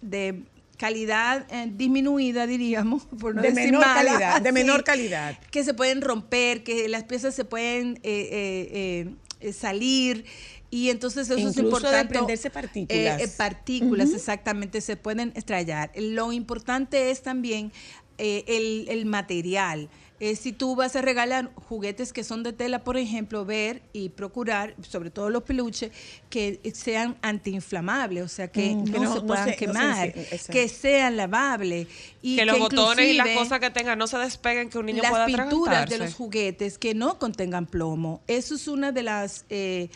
[0.03, 0.42] de
[0.81, 5.38] calidad eh, disminuida, diríamos, por no De decir menor mala, calidad, de sí, menor calidad.
[5.51, 9.07] que se pueden romper, que las piezas se pueden eh,
[9.40, 10.25] eh, salir.
[10.71, 11.99] Y entonces eso es importante.
[11.99, 13.21] desprenderse partículas.
[13.21, 15.90] Eh, eh, partículas, exactamente, se pueden estrellar.
[15.97, 17.73] Lo importante es también
[18.16, 19.90] el, el material.
[20.20, 24.11] Eh, si tú vas a regalar juguetes que son de tela, por ejemplo, ver y
[24.11, 25.90] procurar, sobre todo los peluches,
[26.28, 30.12] que sean antiinflamables, o sea, que Mm, no, que no- se puedan no quemar,
[30.52, 31.88] que sean lavables.
[32.22, 35.02] Y que los botones y las cosas que tengan no se despeguen, que un niño
[35.02, 38.20] las pueda pinturas de los juguetes que no contengan plomo.
[38.26, 39.88] Eso es una de las eh,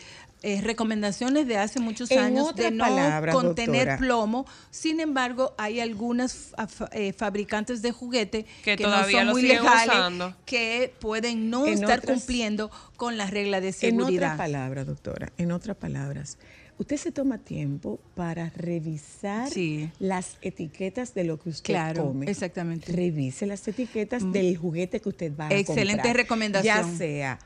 [0.47, 3.97] eh, recomendaciones de hace muchos En años de no palabras, contener doctora.
[3.97, 4.45] plomo.
[4.69, 6.53] Sin embargo, hay algunas
[6.91, 10.35] eh, fabricantes de juguete Que que, todavía no son muy legales usando.
[10.45, 14.33] que pueden no En estar otras- cumpliendo con las reglas de En seguridad.
[14.33, 16.37] otras palabras, doctora, en otras palabras,
[16.77, 19.89] usted se toma tiempo para revisar Sí.
[19.99, 22.29] las etiquetas de lo que usted Claro, come.
[22.29, 22.91] exactamente.
[22.91, 22.95] Mm.
[22.95, 26.15] Revise las etiquetas del juguete que usted va a Excelente comprar.
[26.17, 26.91] recomendación.
[26.91, 27.39] Ya sea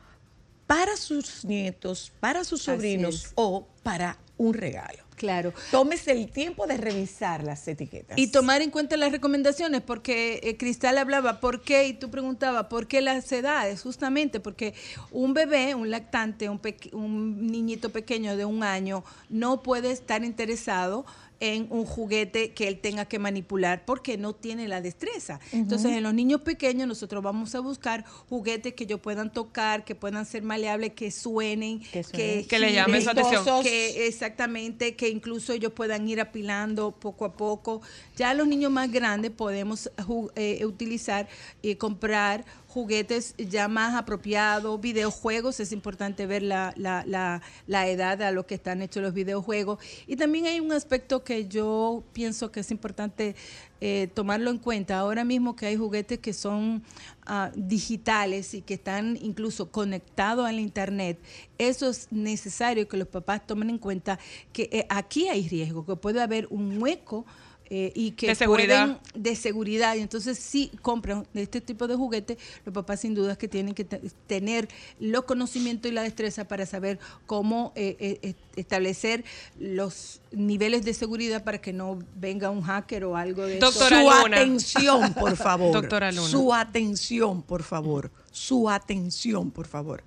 [0.70, 5.00] para sus nietos, para sus sobrinos o para un regalo.
[5.16, 5.52] Claro.
[5.72, 8.16] Tómese el tiempo de revisar las etiquetas.
[8.20, 11.88] Y tomar en cuenta las recomendaciones, porque eh, Cristal hablaba, ¿por qué?
[11.88, 13.82] Y tú preguntabas, ¿por qué las edades?
[13.82, 14.76] Justamente porque
[15.10, 16.62] un bebé, un lactante, un,
[16.94, 21.04] un niñito pequeño de un año, no puede estar interesado
[21.40, 25.40] en un juguete que él tenga que manipular porque no tiene la destreza.
[25.52, 29.96] Entonces, en los niños pequeños nosotros vamos a buscar juguetes que ellos puedan tocar, que
[29.96, 32.46] puedan ser maleables, que suenen, Que suenen.
[32.46, 33.64] Que le llame su atención.
[33.64, 37.82] que exactamente, que incluso ellos puedan ir apilando poco a poco.
[38.18, 39.90] Ya los niños más grandes podemos
[40.36, 41.28] eh, utilizar
[41.62, 48.22] y comprar juguetes ya más apropiados, videojuegos, es importante ver la, la, la, la edad
[48.22, 49.80] a lo que están hechos los videojuegos.
[50.06, 53.36] Y también hay un aspecto que yo pienso que es importante
[53.82, 55.00] eh, tomarlo en cuenta.
[55.00, 56.84] Ahora mismo que hay juguetes que son
[57.26, 61.18] ah, digitales y que están incluso conectados al Internet,
[61.58, 64.20] eso es necesario que los papás tomen en cuenta
[64.54, 67.26] que eh, aquí hay riesgo, que puede haber un hueco.
[67.70, 69.00] Eh, y que De seguridad.
[69.14, 73.36] pueden- de seguridad y entonces si compran este tipo de juguetes los papás sin duda
[73.38, 74.68] que tienen que te- tener
[75.00, 79.24] los conocimientos y la destreza para saber cómo eh, eh, establecer
[79.60, 83.66] los niveles de seguridad para que no venga un hacker o algo de eso.
[83.68, 84.38] Doctora Su Luna.
[84.38, 85.74] atención, por favor.
[85.74, 86.28] Doctora Luna.
[86.28, 88.12] Su atención, por favor.
[88.32, 90.04] Su atención, por favor.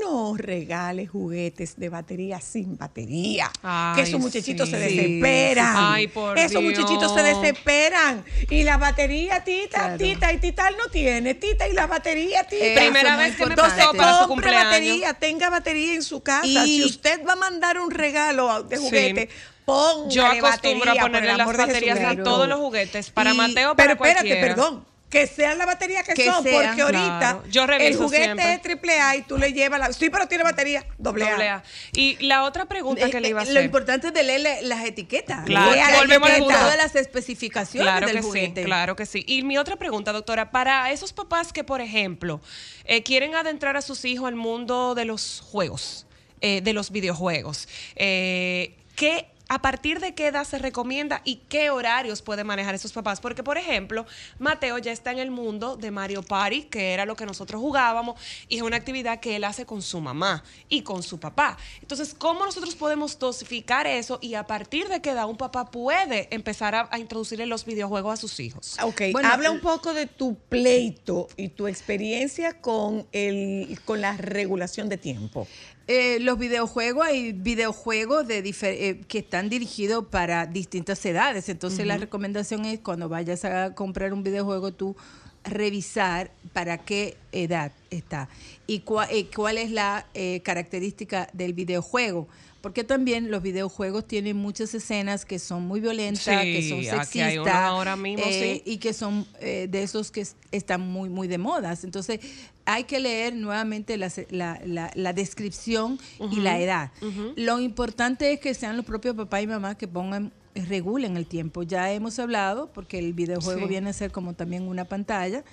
[0.00, 3.50] No regale juguetes de batería sin batería.
[3.62, 4.74] Ay, que esos muchachitos sí.
[4.74, 5.66] se Sí, desesperan.
[5.66, 5.84] sí, sí.
[5.86, 8.24] Ay, por esos muchachitos se desesperan.
[8.48, 9.98] Y la batería, tita, Claro.
[9.98, 11.34] tita, y tital no tiene.
[11.34, 12.64] Tita y la batería, tita.
[12.64, 14.64] Eso Primera vez que me pasó para su compre cumpleaños.
[14.70, 16.46] batería, tenga batería en su casa.
[16.46, 18.82] Y- si usted va a mandar un regalo de Sí.
[18.84, 19.28] juguete,
[19.64, 20.50] póngale Yo acostumbro
[20.92, 24.28] batería, a ponerle las baterías a todos los juguetes, para Y- Mateo, para Pero espérate,
[24.28, 24.54] cualquiera.
[24.54, 24.89] perdón.
[25.10, 27.42] Que sean la batería que, Que son, sean, porque ahorita claro.
[27.50, 28.54] Yo el juguete siempre.
[28.54, 29.92] es triple A y tú le llevas la.
[29.92, 31.30] Sí, pero tiene batería doble A.
[31.32, 31.62] Doble A.
[31.92, 33.64] Y la otra pregunta que le iba a Eh, Lo hacer.
[33.64, 35.44] importante es de leer la- las etiquetas.
[35.46, 36.60] Claro, Lea la volvemos al etiqueta, punto.
[36.60, 38.60] todas las especificaciones Claro del que juguete.
[38.60, 39.24] sí, claro que sí.
[39.26, 42.40] Y mi otra pregunta, doctora, para esos papás que, por ejemplo,
[42.84, 46.06] eh, quieren adentrar a sus hijos al mundo de los juegos,
[46.40, 51.70] eh, de los videojuegos, eh, ¿qué, ¿a partir de qué edad se recomienda y qué
[51.70, 53.20] horarios pueden manejar esos papás?
[53.20, 54.06] Porque, por ejemplo,
[54.38, 58.18] Mateo ya está en el mundo de Mario Party, que era lo que nosotros jugábamos,
[58.48, 61.58] y es una actividad que él hace con su mamá y con su papá.
[61.82, 66.32] Entonces, ¿cómo nosotros podemos dosificar eso y a partir de qué edad un papá puede
[66.32, 68.76] empezar a, a introducirle los videojuegos a sus hijos?
[68.80, 74.16] Ok, Bueno, habla un poco de tu pleito y tu experiencia con el con la
[74.16, 75.48] regulación de tiempo.
[75.92, 81.48] Eh, los videojuegos, hay videojuegos de eh, que están dirigidos para distintas edades.
[81.48, 84.94] Entonces, la recomendación es cuando vayas a comprar un videojuego, tú
[85.42, 88.28] revisar para qué edad está
[88.68, 92.28] y cua- eh, cuál es la eh, característica del videojuego.
[92.60, 97.54] Porque también los videojuegos tienen muchas escenas que son muy violentas, Sí, que son sexistas
[97.54, 98.70] ahora mismo, eh, sí.
[98.70, 101.84] y que son eh, de esos que es- están muy, muy de modas.
[101.84, 102.20] Entonces,
[102.66, 105.98] hay que leer nuevamente la, la- la- la descripción
[106.30, 106.92] y la edad.
[107.36, 111.26] Lo importante es que sean los propios papá y mamá que pongan, eh, regulen el
[111.26, 111.62] tiempo.
[111.62, 113.66] Ya hemos hablado, porque el videojuego Sí.
[113.68, 115.44] viene a ser como también una pantalla.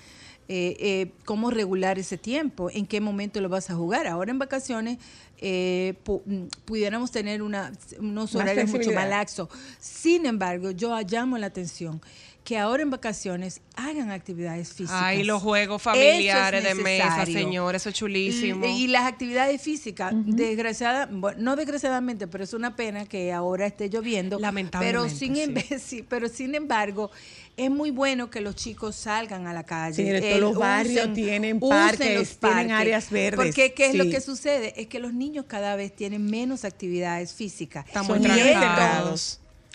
[0.50, 4.08] Eh, eh, cómo regular ese tiempo, en qué momento lo vas a jugar.
[4.08, 4.98] Ahora en vacaciones
[5.40, 9.50] eh, pu- mm, pudiéramos tener una, unos horarios mucho más laxos.
[9.80, 12.02] Sin embargo, yo llamo la atención
[12.48, 14.94] que ahora en vacaciones hagan actividades físicas.
[15.04, 18.66] Ay, los juegos es familiares de mesa, señor, eso es chulísimo.
[18.66, 23.66] Y, y las actividades físicas, desgraciada, bueno, no desgraciadamente, pero es una pena que ahora
[23.66, 24.40] esté lloviendo.
[24.40, 25.36] Lamentablemente, Pero sin,
[25.68, 25.80] sí.
[25.80, 27.12] sí, pero sin embargo,
[27.58, 29.96] es muy bueno que los chicos salgan a la calle.
[29.96, 34.10] Señores, todos los barrios tienen parques, tienen áreas verdes, Porque ¿qué es lo sí.
[34.12, 34.74] que sucede?
[34.80, 37.86] Es que los niños cada vez tienen menos actividades físicas.
[37.88, 39.16] Están muy Y esto-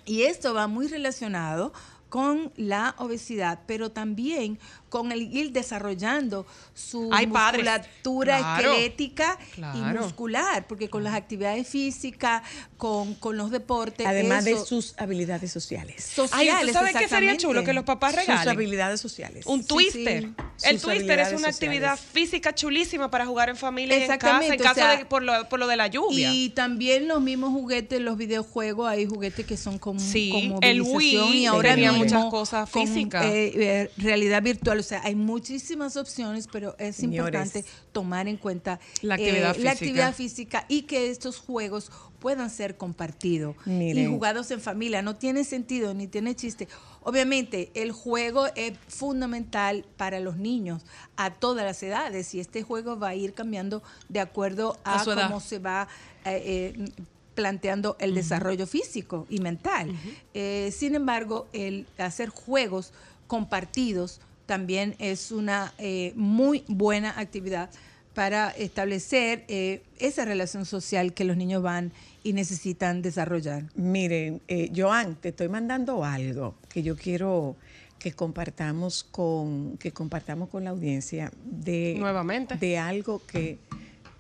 [0.05, 1.73] y esto va muy relacionado
[2.13, 4.59] con la obesidad, pero también
[4.93, 8.73] con el ir desarrollando su Ay, musculatura Claro.
[8.73, 12.43] esquelética y muscular, porque con las actividades físicas,
[12.77, 16.09] con, con los deportes, Además de sus habilidades sociales.
[16.09, 17.65] Ay, ¿tú sociales, sabes qué sería chulo?
[17.65, 18.49] Que los papás Sus regalen.
[18.51, 19.47] habilidades sociales.
[19.47, 20.25] Un twister.
[20.57, 20.69] sí.
[20.69, 21.55] El Sus twister es una sociales.
[21.57, 24.97] actividad física chulísima para jugar en familia y en casa, Exactamente, en o caso sea,
[24.99, 26.31] de por lo, por lo de la lluvia.
[26.33, 31.39] Y también los mismos juguetes, los videojuegos, hay juguetes que son Sí, con el Wii
[31.39, 33.25] y ahora tenía mismo muchas cosas físicas.
[33.25, 37.19] eh, eh, realidad virtual, o sea, hay muchísimas opciones, pero es Señores.
[37.19, 39.71] importante tomar en cuenta La actividad física.
[39.71, 45.03] actividad física y que estos juegos puedan ser compartidos y jugados en familia.
[45.03, 46.69] No tiene sentido ni tiene chiste.
[47.03, 50.83] Obviamente, el juego es fundamental para los niños
[51.17, 55.41] a todas las edades y este juego va a ir cambiando de acuerdo A cómo
[55.41, 55.89] se va
[56.25, 56.93] eh, eh,
[57.35, 59.95] planteando el desarrollo físico y mental.
[60.35, 62.93] Eh, sin embargo, el hacer juegos
[63.27, 67.71] compartidos también es una eh, muy buena actividad
[68.15, 73.65] para establecer eh, esa relación social que los niños van y necesitan desarrollar.
[73.75, 77.57] Miren, eh, Joan, te estoy mandando algo que yo quiero
[77.99, 82.57] que compartamos con que compartamos con la audiencia de Nuevamente.
[82.57, 83.59] de algo que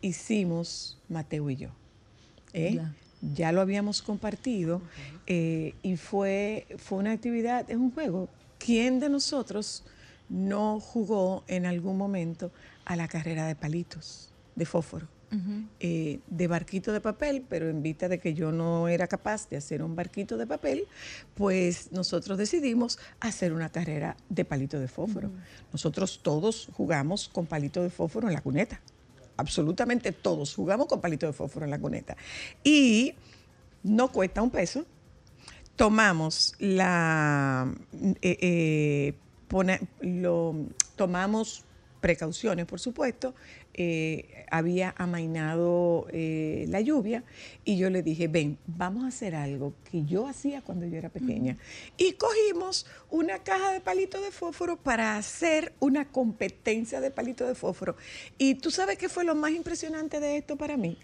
[0.00, 1.68] hicimos Mateo y yo.
[2.52, 2.74] ¿eh?
[2.74, 2.94] Ya.
[3.34, 4.82] Ya lo habíamos compartido
[5.26, 8.28] eh, y fue fue una actividad, es un juego.
[8.58, 9.84] ¿Quién de nosotros
[10.32, 12.50] no jugó en algún momento
[12.84, 15.06] a la carrera de palitos de fósforo?
[15.80, 19.56] eh, de barquito de papel, pero en vista de que yo no era capaz de
[19.56, 20.86] hacer un barquito de papel,
[21.34, 25.30] pues nosotros decidimos hacer una carrera de palito de fósforo.
[25.72, 28.80] Nosotros todos jugamos con palito de fósforo en la cuneta.
[29.38, 32.16] Absolutamente todos jugamos con palito de fósforo en la cuneta.
[32.62, 33.14] Y
[33.82, 34.84] no cuesta un peso.
[35.76, 37.72] Tomamos la
[38.20, 39.14] eh, eh,
[39.52, 40.54] pone- lo,
[40.96, 41.64] tomamos
[42.00, 43.34] precauciones, por supuesto.
[43.74, 47.24] Eh, había amainado eh, la lluvia
[47.64, 51.08] y yo le dije, ven, vamos a hacer algo que yo hacía cuando yo era
[51.08, 51.56] pequeña.
[51.96, 57.54] Y cogimos una caja de palito de fósforo para hacer una competencia de palito de
[57.54, 57.96] fósforo.
[58.36, 60.98] Y tú sabes qué fue lo más impresionante de esto para mí.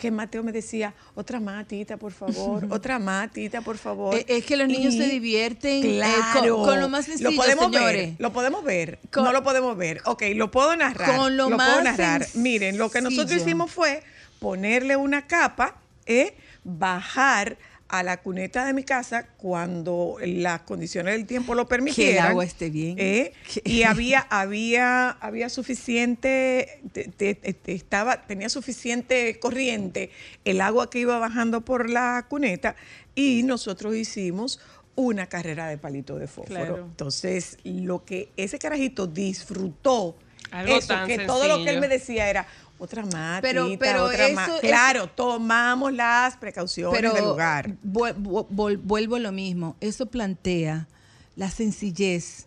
[0.00, 4.14] Que Mateo me decía, otra matita, por favor, otra matita, por favor.
[4.14, 7.36] Eh, es que los niños se divierten, eh, claro, con- con lo más sencillo, Lo
[7.36, 8.08] podemos señores.
[8.08, 10.00] ver, lo podemos ver, Con- no lo podemos ver.
[10.06, 11.16] Ok, lo puedo narrar.
[11.18, 12.26] Con lo puedo más narrar.
[12.32, 13.46] Miren, lo que nosotros sencillo.
[13.46, 14.02] hicimos fue
[14.38, 16.34] ponerle una capa, ¿eh?
[16.64, 17.58] bajar
[17.92, 22.28] a la cuneta de mi casa cuando las condiciones del tiempo lo permitieran.
[22.28, 22.96] agua esté bien.
[22.98, 23.32] ¿eh?
[23.52, 30.10] Que- Y había, había, había suficiente, te- te- te- estaba, tenía suficiente corriente
[30.44, 32.76] el agua que iba bajando por la cuneta
[33.14, 34.60] y nosotros hicimos
[34.94, 36.46] una carrera de palito de fósforo.
[36.60, 36.76] Claro.
[36.76, 40.16] Entonces, lo que ese carajito disfrutó,
[40.50, 42.46] Algo eso, que todo lo que él me decía era
[42.80, 44.44] otra matita, Pero- pero otra eso- ma-".
[44.46, 47.76] eso- Claro, tomamos las precauciones Pero del lugar.
[47.84, 49.76] vol- vuelvo a lo mismo.
[49.80, 50.88] Eso plantea
[51.36, 52.46] la sencillez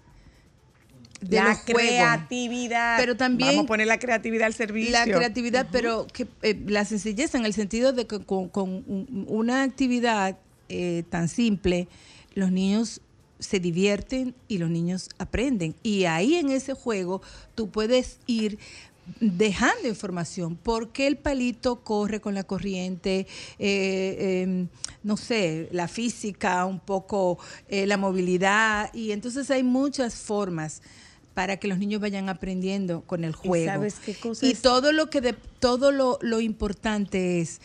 [1.22, 2.98] de la creatividad.
[3.00, 4.92] Pero también Vamos a poner la creatividad al servicio.
[4.92, 9.26] La creatividad, pero que, eh, la sencillez en el sentido de que con, con un-
[9.30, 10.38] una actividad
[10.70, 11.88] eh, tan simple,
[12.34, 13.02] los niños
[13.38, 15.76] se divierten y los niños aprenden.
[15.84, 17.22] Y ahí en ese juego
[17.56, 18.58] tú puedes ir
[19.20, 20.56] dejando información.
[20.56, 23.28] ¿Por qué el palito corre con la corriente?
[23.60, 24.68] Eh, eh,
[25.04, 28.94] no sé, la física, un poco eh, la movilidad.
[28.94, 30.82] Y entonces hay muchas formas
[31.34, 33.66] para que los niños vayan aprendiendo con el juego.
[33.66, 37.60] sabes qué cosa Y todo lo que de, todo lo, lo importante es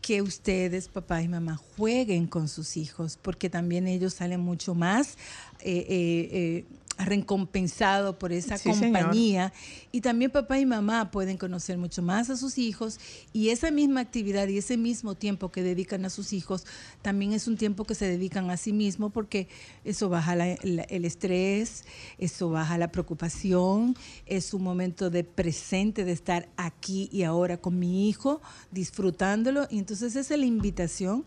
[0.00, 5.18] que ustedes, papá y mamá, jueguen con sus hijos, porque también ellos salen mucho más
[5.62, 6.64] eh, eh,
[7.06, 9.00] recompensados por esa Sí, señor.
[9.00, 9.52] compañía.
[9.92, 12.98] Y también papá y mamá pueden conocer mucho más a sus hijos
[13.32, 16.64] y esa misma actividad y ese mismo tiempo que dedican a sus hijos
[17.02, 19.48] también es un tiempo que se dedican a sí mismo porque
[19.84, 21.84] eso baja la- la- el estrés,
[22.18, 27.78] eso baja la preocupación, es un momento de presente, de estar aquí y ahora con
[27.78, 28.40] mi hijo,
[28.70, 29.66] disfrutándolo.
[29.70, 31.24] Y entonces esa es la invitación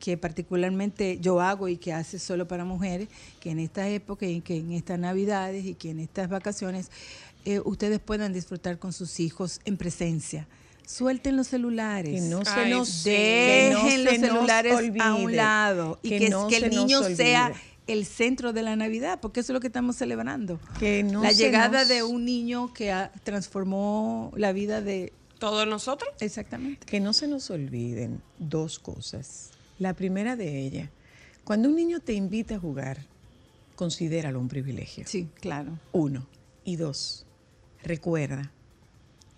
[0.00, 4.40] que particularmente yo hago y que hace solo para mujeres, que en esta época y
[4.40, 6.90] que en estas navidades y que en estas vacaciones
[7.44, 10.48] eh, ustedes puedan disfrutar con sus hijos en presencia.
[10.86, 12.20] Suelten los celulares.
[12.20, 15.36] Que no se Ay, nos que no Dejen los se nos celulares a un olvide,
[15.36, 17.60] lado y que, no que el niño sea olvide.
[17.86, 20.58] el centro de la Navidad, porque eso es lo que estamos celebrando.
[20.80, 25.12] Que no la llegada nos- de un niño que ha- transformó la vida de...
[25.38, 26.10] Todos nosotros.
[26.20, 26.84] Exactamente.
[26.86, 29.50] Que no se nos olviden dos cosas.
[29.80, 30.90] La primera de ellas,
[31.42, 33.06] cuando un niño te invita a jugar,
[33.76, 35.04] considéralo un privilegio.
[35.06, 35.78] Sí, claro.
[35.92, 36.26] Uno.
[36.64, 37.24] Y dos,
[37.82, 38.52] recuerda,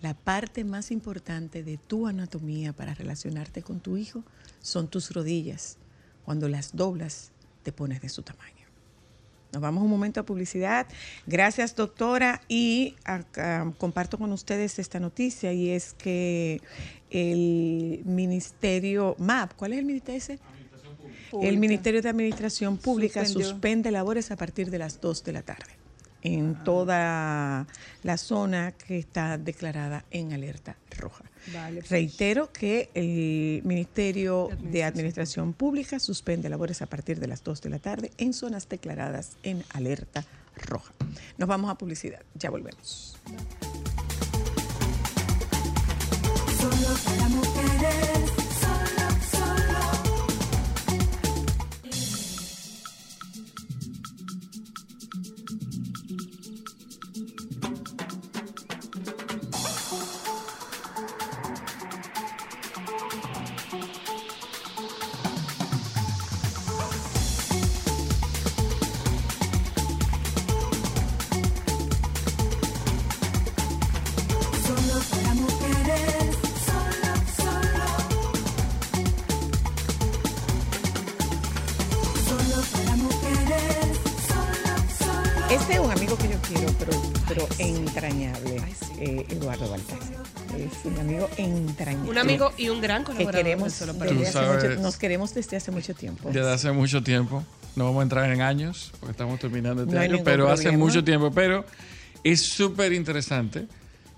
[0.01, 4.25] la parte más importante de tu anatomía para relacionarte con tu hijo
[4.61, 5.77] son tus rodillas.
[6.25, 7.31] Cuando las doblas,
[7.63, 8.62] te pones de su tamaño.
[9.53, 10.87] Nos vamos un momento a publicidad.
[11.27, 12.41] Gracias, doctora.
[12.47, 16.59] Y acá comparto con ustedes esta noticia y es que
[17.11, 20.39] el Ministerio MAP, ¿cuál es el ministerio ese?
[21.39, 23.49] El Ministerio de Administración Pública Suspendió.
[23.49, 25.71] suspende labores a partir de las 2 de la tarde
[26.23, 27.67] en toda
[28.01, 31.25] la zona que está declarada en alerta roja.
[31.51, 31.89] Vale, pues.
[31.89, 37.69] Reitero que el Ministerio de Administración Pública suspende labores a partir de las 2 de
[37.69, 40.25] la tarde en zonas declaradas en alerta
[40.55, 40.93] roja.
[41.37, 43.17] Nos vamos a publicidad, ya volvemos.
[46.59, 48.22] Solo para mujeres,
[92.63, 93.33] y un gran que colaborador.
[93.35, 96.29] de queremos Solo para desde Tú hace mucho- sabes- nos queremos desde hace mucho tiempo.
[96.31, 97.43] Desde hace mucho tiempo.
[97.75, 101.03] No vamos a entrar en años, porque estamos terminando este No año, pero hace mucho
[101.03, 101.31] tiempo.
[101.31, 101.65] Pero
[102.23, 103.65] es súper interesante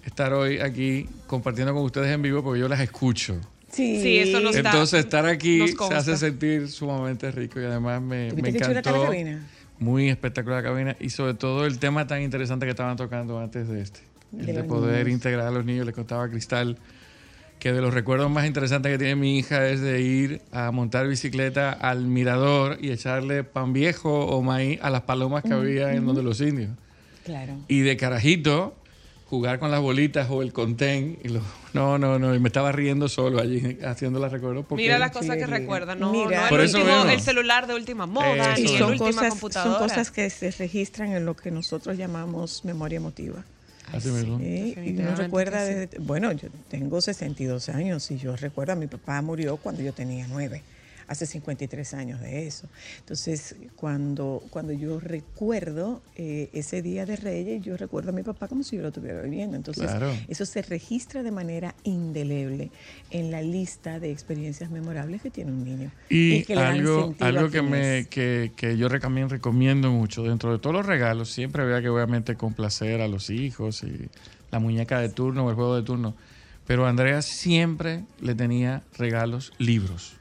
[0.06, 3.36] estar hoy aquí compartiendo con ustedes en vivo, porque yo las escucho.
[3.72, 8.02] Sí, Sí, eso nos da- Entonces estar aquí se hace sentir sumamente rico y además
[8.02, 9.04] me, ¿Tuviste me encantó.
[9.04, 9.46] cabina?
[9.80, 13.68] Muy espectacular la cabina y sobre todo el tema tan interesante que estaban tocando antes
[13.68, 14.00] de este.
[14.38, 15.18] El De poder niños.
[15.20, 15.86] integrar a los niños.
[15.86, 16.78] Le contaba a Cristal
[17.60, 21.08] que de los recuerdos más interesantes que tiene mi hija es de ir a montar
[21.08, 26.06] bicicleta al mirador y echarle pan viejo o maíz a las palomas que había en
[26.06, 26.70] donde los indios.
[27.24, 27.53] Claro.
[27.68, 28.76] Y de carajito,
[29.28, 31.18] jugar con las bolitas o el contén.
[31.24, 31.41] Y lo-
[31.74, 32.36] no, no, no.
[32.36, 34.64] Y me estaba riendo solo allí haciendo las recuerdos.
[34.70, 35.58] Porque Mira las cosas que Chile.
[35.58, 36.43] recuerdan, no, Mira.
[36.43, 39.30] no Por el, eso último, el celular de última moda Eso y son última cosas,
[39.30, 39.80] computadora.
[39.80, 43.43] son cosas que se registran en lo que nosotros llamamos memoria emotiva.
[43.93, 44.38] Así mismo.
[44.39, 48.88] Sí, y uno recuerda, desde- bueno, yo tengo 62 años y yo recuerdo a mi
[48.88, 50.61] papá murió cuando yo tenía 9,
[51.08, 52.68] hace 53 años de eso.
[52.99, 58.47] Entonces, cuando, cuando yo recuerdo eh, ese día de Reyes, yo recuerdo a mi papá
[58.47, 59.56] como si yo lo estuviera viviendo.
[59.56, 60.12] Entonces, Claro.
[60.28, 62.72] eso se registra de manera indeleble
[63.12, 65.91] en la lista de experiencias memorables que tiene un niño.
[66.10, 70.76] Y, que algo, algo que, me, que, que yo también recomiendo mucho, dentro de todos
[70.76, 74.10] los regalos, siempre había que obviamente complacer a los hijos y
[74.51, 76.16] la muñeca de turno o el juego de turno.
[76.66, 80.18] Pero Andrea siempre le tenía regalos, libros.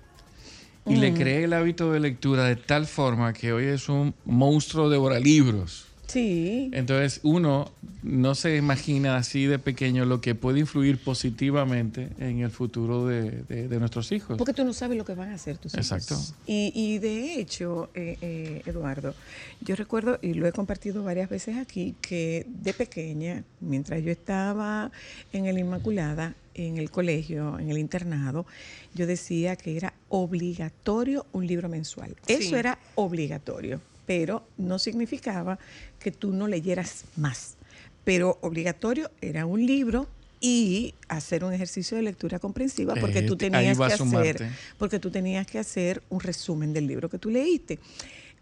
[0.87, 1.01] Y Mm.
[1.01, 5.19] le creé el hábito de lectura de tal forma que hoy es un monstruo devora
[5.19, 5.87] libros.
[6.15, 7.71] Sí, Entonces uno
[8.03, 13.43] no se imagina así de pequeño lo que puede influir positivamente en el futuro de,
[13.49, 14.39] de- de nuestros hijos.
[14.39, 15.91] Porque tú no sabes lo que van a hacer tus hijos.
[15.93, 16.17] Exacto.
[16.47, 19.15] Y, y de hecho, eh, eh, Eduardo,
[19.61, 24.93] yo recuerdo, y lo he compartido varias veces aquí, que de pequeña, mientras yo estaba
[25.33, 28.47] en el Inmaculada, en el colegio, en el internado,
[28.95, 32.15] yo decía que era obligatorio un libro mensual.
[32.29, 35.59] Eso era obligatorio, pero no significaba
[35.99, 37.57] que tú no leyeras más.
[38.05, 40.09] Pero obligatorio era un libro
[40.41, 45.11] y hacer un ejercicio de lectura comprensiva porque tú ahí tenías que hacer porque tú
[45.11, 47.79] tenías que hacer un resumen del libro que tú leíste.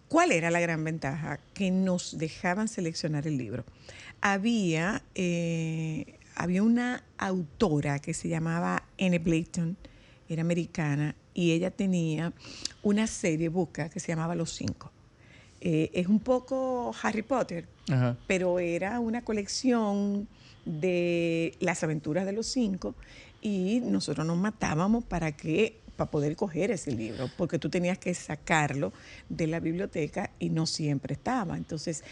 [0.08, 1.38] ¿Cuál era la gran ventaja?
[1.54, 3.64] Que nos dejaban seleccionar el libro.
[4.20, 9.76] Había, eh, había una autora que se llamaba Anne Blayton,
[10.28, 12.32] era americana, y ella tenía
[12.82, 14.92] una serie buca que se llamaba Los Cinco.
[15.64, 18.16] Eh, es un poco Harry Potter, Ajá.
[18.26, 20.26] pero era una colección
[20.64, 22.96] de las aventuras de los cinco
[23.40, 28.12] y nosotros nos matábamos para que para poder coger ese libro, porque tú tenías que
[28.12, 28.92] sacarlo
[29.28, 31.56] de la biblioteca y no siempre estaba.
[31.56, 32.02] Entonces,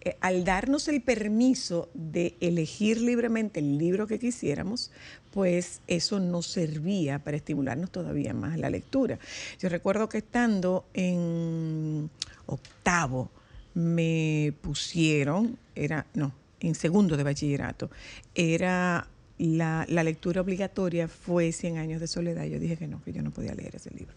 [0.00, 4.90] eh, al darnos el permiso de elegir libremente el libro que quisiéramos,
[5.32, 9.18] pues eso nos servía para estimularnos todavía más la lectura.
[9.60, 12.08] Yo recuerdo que estando en
[12.46, 13.30] octavo,
[13.74, 17.90] me pusieron, era, no, en segundo de bachillerato,
[18.34, 19.06] era
[19.38, 22.44] la, la lectura obligatoria fue 100 años de soledad.
[22.44, 24.14] Yo dije que no, que yo no podía leer ese libro.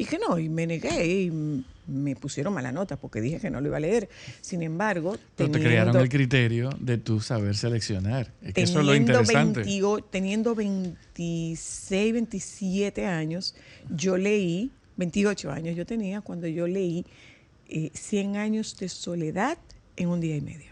[0.00, 3.60] Y que no, y me negué y me pusieron mala nota porque dije que no
[3.60, 4.08] lo iba a leer.
[4.40, 8.32] Sin embargo, Pero te crearon el criterio de tu saber seleccionar.
[8.40, 9.60] Es que eso es lo interesante.
[9.60, 13.56] 28 teniendo 26, 27 años,
[13.90, 17.04] yo leí, 28 años yo tenía cuando yo leí
[17.68, 19.58] eh, 100 años de soledad
[19.96, 20.68] en un día y medio.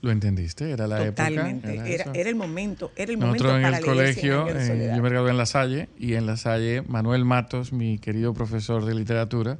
[0.00, 0.70] ¿Lo entendiste?
[0.72, 1.74] Era la Totalmente.
[1.74, 1.88] época.
[1.88, 2.12] Era, eso.
[2.14, 5.30] era el momento, era el momento en para el leer 100 colegio, yo me gradué
[5.30, 9.58] en La Salle y en La Salle Manuel Matos, mi querido profesor de literatura,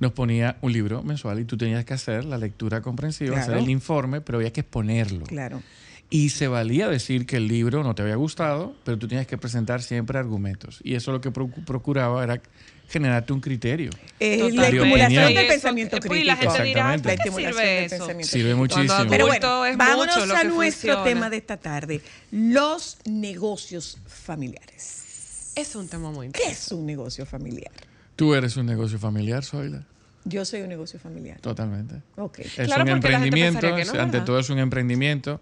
[0.00, 3.68] nos ponía un libro mensual y tú tenías que hacer la lectura comprensiva, hacer el
[3.70, 5.24] informe, pero había que exponerlo.
[5.26, 5.62] Claro.
[6.10, 9.36] Y se valía decir que el libro no te había gustado, pero tú tenías que
[9.38, 10.80] presentar siempre argumentos.
[10.82, 12.40] Y eso lo que procu- procuraba era
[12.88, 13.90] generarte un criterio.
[14.18, 16.22] Es la estimulación del eso- pensamiento pues, crítico.
[16.22, 17.02] y la gente dirá, Exactamente.
[17.02, 17.96] ¿para La qué estimulación sirve del eso?
[17.96, 19.06] pensamiento Sirve muchísimo.
[19.10, 21.04] Pero bueno, es vámonos mucho lo a nuestro funciona.
[21.04, 25.52] tema de esta tarde, los negocios familiares.
[25.54, 27.72] Es un tema muy ¿Qué es un negocio familiar?
[28.16, 29.84] Tú eres un negocio familiar, Zoila.
[30.24, 31.40] Yo soy un negocio familiar.
[31.40, 31.96] Totalmente.
[32.16, 32.40] Ok.
[32.40, 35.40] Es Claro, un emprendimiento, no, ante todo es un emprendimiento.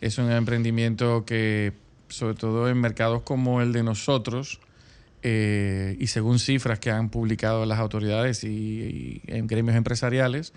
[0.00, 1.72] Es un emprendimiento que,
[2.08, 4.60] sobre todo en mercados como el de nosotros,
[5.22, 10.52] eh, y según cifras que han publicado las autoridades y, y en gremios empresariales,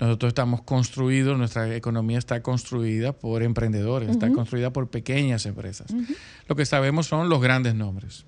[0.00, 5.86] nosotros estamos construidos, nuestra economía está construida por emprendedores, está construida por pequeñas empresas.
[6.48, 8.24] Lo que sabemos son los grandes nombres.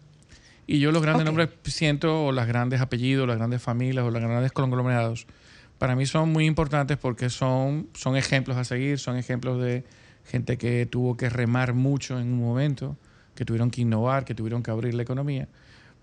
[0.68, 1.26] Y yo los grandes Ok.
[1.26, 5.26] nombres siento, o los grandes apellidos, las grandes familias, o los grandes conglomerados,
[5.78, 9.84] para mí son muy importantes porque son, son ejemplos a seguir, son ejemplos de
[10.24, 12.96] gente que tuvo que remar mucho en un momento,
[13.34, 15.48] que tuvieron que innovar, que tuvieron que abrir la economía.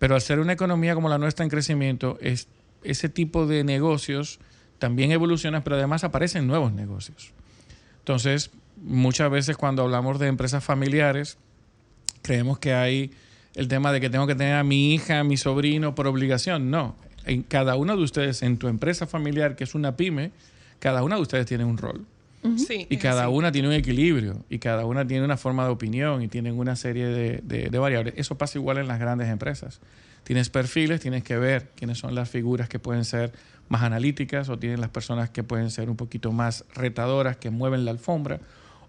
[0.04, 2.50] Pero al ser una economía como la nuestra en crecimiento, es,
[2.84, 4.42] ese tipo de negocios
[4.78, 7.32] también evolucionan, pero además aparecen nuevos negocios.
[8.00, 11.38] Entonces, muchas veces cuando hablamos de empresas familiares,
[12.22, 13.12] creemos que hay
[13.56, 16.70] el tema de que tengo que tener a mi hija, a mi sobrino por obligación.
[16.70, 16.98] No.
[17.24, 20.32] En cada uno de ustedes, en tu empresa familiar, que es una pyme,
[20.80, 22.06] cada una de ustedes tiene un rol.
[22.58, 23.34] Sí, Y cada así.
[23.34, 24.44] una tiene un equilibrio.
[24.50, 27.80] Y cada una tiene una forma de opinión y tienen una serie de, de- de
[27.80, 28.14] variables.
[28.18, 29.80] Eso pasa igual en las grandes empresas.
[30.24, 33.32] Tienes perfiles, tienes que ver quiénes son las figuras que pueden ser
[33.70, 37.86] más analíticas o tienen las personas que pueden ser un poquito más retadoras, que mueven
[37.86, 38.40] la alfombra,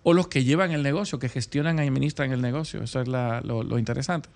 [0.03, 2.83] o los que llevan el negocio, que gestionan y administran el negocio.
[2.83, 4.29] Eso es la- lo, lo interesante.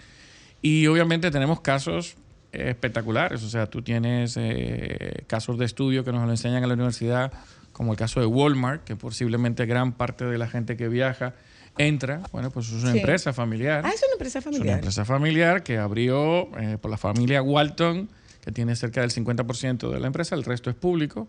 [0.63, 2.17] Y obviamente tenemos casos
[2.53, 3.43] espectaculares.
[3.43, 7.33] O sea, tú tienes eh, casos de estudio que nos lo enseñan en la universidad,
[7.79, 11.33] como el caso de Walmart, que posiblemente gran parte de la gente que viaja
[11.79, 12.21] entra.
[12.33, 12.99] Bueno, pues es una Sí.
[12.99, 13.83] empresa familiar.
[13.87, 14.79] Ah, es una empresa Es una familiar.
[14.81, 18.11] empresa familiar que abrió eh, por la familia Walton,
[18.45, 21.29] que tiene cerca del 50% de la empresa, el resto es público.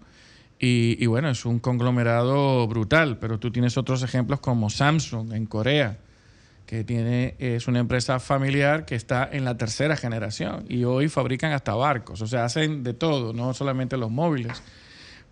[0.60, 5.46] Y, y bueno, es un conglomerado brutal, pero tú tienes otros ejemplos como Samsung en
[5.46, 6.00] Corea,
[6.66, 11.52] que tiene, es una empresa familiar que está en la tercera generación y hoy fabrican
[11.54, 14.62] hasta barcos, o sea, hacen de todo, no solamente los móviles.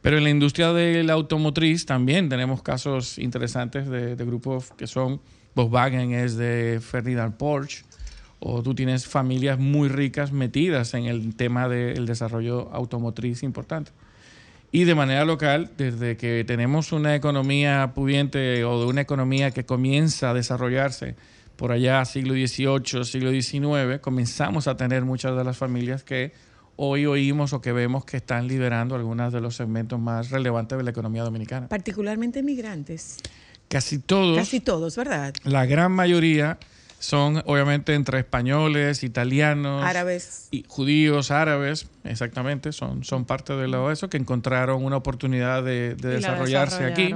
[0.02, 4.88] Pero en la industria de la automotriz también tenemos casos interesantes de, de grupos que
[4.88, 5.20] son
[5.58, 7.84] Volkswagen es de Ferdinand Porsche,
[8.40, 13.92] o tú tienes familias muy ricas metidas en el tema del desarrollo automotriz importante.
[14.72, 19.66] Y de manera local, desde que tenemos una economía pudiente o de una economía que
[19.66, 21.16] comienza a desarrollarse
[21.56, 26.34] por allá siglo XVIII, siglo XIX, comenzamos a tener muchas de las familias que
[26.78, 30.84] hoy oímos o que vemos que están liderando algunos de los segmentos más relevantes de
[30.84, 31.68] la economía dominicana.
[31.68, 33.18] Particularmente migrantes.
[33.68, 35.34] Casi todos, Casi todos, ¿verdad?
[35.44, 36.58] la gran mayoría,
[37.00, 40.48] son obviamente entre españoles, italianos, Árabes.
[40.52, 45.96] y judíos, árabes, exactamente, son, son parte de lo eso, que encontraron una oportunidad de,
[45.96, 47.14] desarrollarse aquí.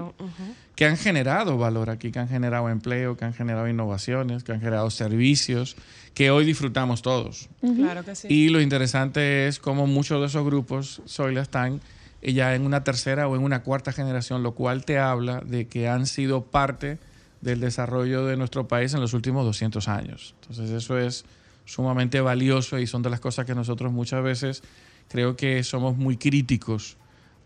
[0.81, 4.61] Que han generado valor aquí, que han generado empleo, que han generado innovaciones, que han
[4.61, 5.75] generado servicios,
[6.15, 7.49] que hoy disfrutamos todos.
[7.59, 8.27] Claro que sí.
[8.27, 11.81] Y lo interesante es cómo muchos de esos grupos, Zoila, están
[12.23, 15.87] ya en una tercera o en una cuarta generación, lo cual te habla de que
[15.87, 16.97] han sido parte
[17.41, 20.33] del desarrollo de nuestro país en los últimos 200 años.
[20.41, 21.25] Entonces eso es
[21.65, 24.63] sumamente valioso y son de las cosas que nosotros muchas veces
[25.09, 26.97] creo que somos muy críticos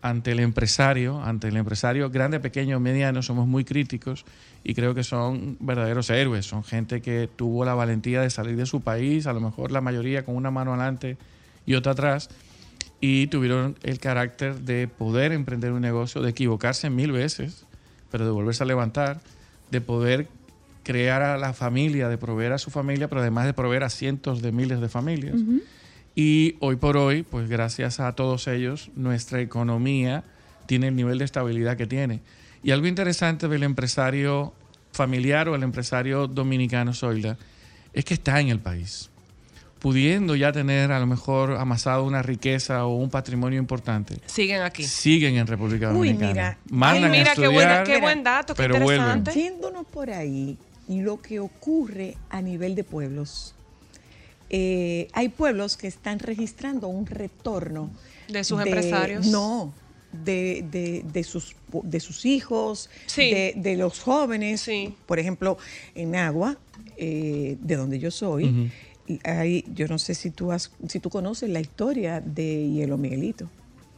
[0.05, 4.23] ante el empresario, ante el empresario grande, pequeño, mediano, somos muy críticos
[4.63, 8.67] y creo que son verdaderos héroes, son gente que tuvo la valentía de salir de
[8.67, 11.17] su país, a lo mejor la mayoría con una mano adelante
[11.65, 12.29] y otra atrás,
[13.01, 17.65] y tuvieron el carácter de poder emprender un negocio, de equivocarse mil veces,
[18.11, 19.21] pero de volverse a levantar,
[19.71, 20.27] de poder
[20.83, 24.43] crear a la familia, de proveer a su familia, pero además de proveer a cientos
[24.43, 25.37] de miles de familias.
[26.15, 30.23] Y hoy por hoy, pues gracias a todos ellos, nuestra economía
[30.65, 32.21] tiene el nivel de estabilidad que tiene.
[32.63, 34.53] Y algo interesante del empresario
[34.93, 37.37] familiar o el empresario dominicano, Zoila,
[37.93, 39.09] es que está en el país,
[39.79, 44.17] pudiendo ya tener a lo mejor amasado una riqueza o un patrimonio importante.
[44.25, 44.83] Siguen aquí.
[44.83, 46.31] Siguen en República Uy, Dominicana.
[46.31, 46.57] mira.
[46.69, 49.17] Mandan Ay, mira a qué, buena- estudiar, qué buen dato, qué pero vuelven.
[49.17, 49.33] interesante.
[49.39, 50.57] Yéndonos por ahí,
[50.87, 53.54] lo que ocurre a nivel de pueblos.
[54.49, 57.89] Eh, hay pueblos que están registrando un retorno.
[58.27, 59.27] De sus empresarios.
[59.27, 59.73] No,
[60.11, 63.29] de, de- de sus, de sus hijos, Sí.
[63.31, 64.61] de, de los jóvenes.
[64.61, 64.95] Sí.
[65.05, 65.57] Por ejemplo,
[65.93, 66.57] en Agua,
[66.97, 68.71] eh, de donde yo soy,
[69.23, 73.49] hay, yo no sé si tú, has, si tú conoces la historia de Hielo Miguelito.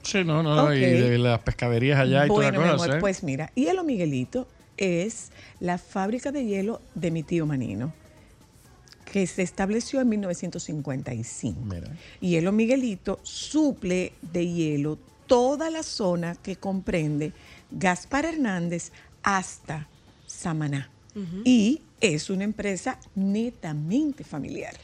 [0.02, 2.84] Sí, no, no, y de las pescaderías allá y toda Bueno, la mi cosa.
[2.86, 3.00] amor, ¿eh?
[3.02, 7.94] pues mira, Hielo Miguelito es la fábrica de hielo de mi tío Manino,
[9.12, 11.60] que se estableció en 1955.
[11.64, 11.88] Mira.
[12.22, 14.98] Y Hielo Miguelito suple de hielo
[15.28, 17.34] toda la zona que comprende
[17.72, 18.92] Gaspar Hernández
[19.24, 19.88] hasta
[20.26, 20.90] Samaná.
[21.46, 24.76] Y es una empresa netamente familiar,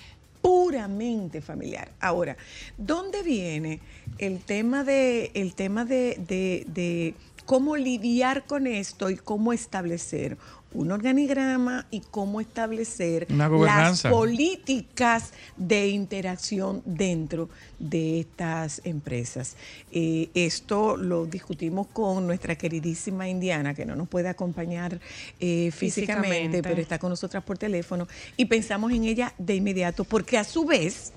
[0.42, 1.92] puramente familiar.
[2.00, 2.36] Ahora,
[2.78, 3.80] ¿dónde viene
[4.18, 7.14] el tema de, el tema de, de- de
[7.46, 10.38] cómo lidiar con esto y cómo establecer
[10.74, 19.56] un organigrama y cómo establecer las políticas de interacción dentro de estas empresas.
[19.92, 25.00] Eh, esto lo discutimos con nuestra queridísima Indiana, que no nos puede acompañar
[25.40, 26.64] eh, físicamente, Físicamente.
[26.64, 30.66] pero está con nosotras por teléfono, y pensamos en ella de inmediato, porque a su
[30.66, 31.14] vez,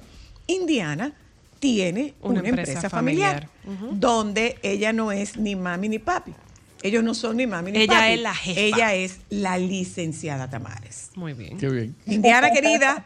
[0.47, 1.14] Indiana
[1.75, 3.49] tiene Una una, empresa empresa, familiar,
[3.93, 6.33] donde ella no es ni mami ni papi.
[6.83, 8.12] Ellos no son ni mami ni Ella papi.
[8.12, 8.61] es la jefa.
[8.61, 11.11] Ella es la licenciada Tamares.
[11.17, 11.59] Muy bien.
[11.59, 11.97] Qué bien.
[12.07, 13.05] Indiana, querida.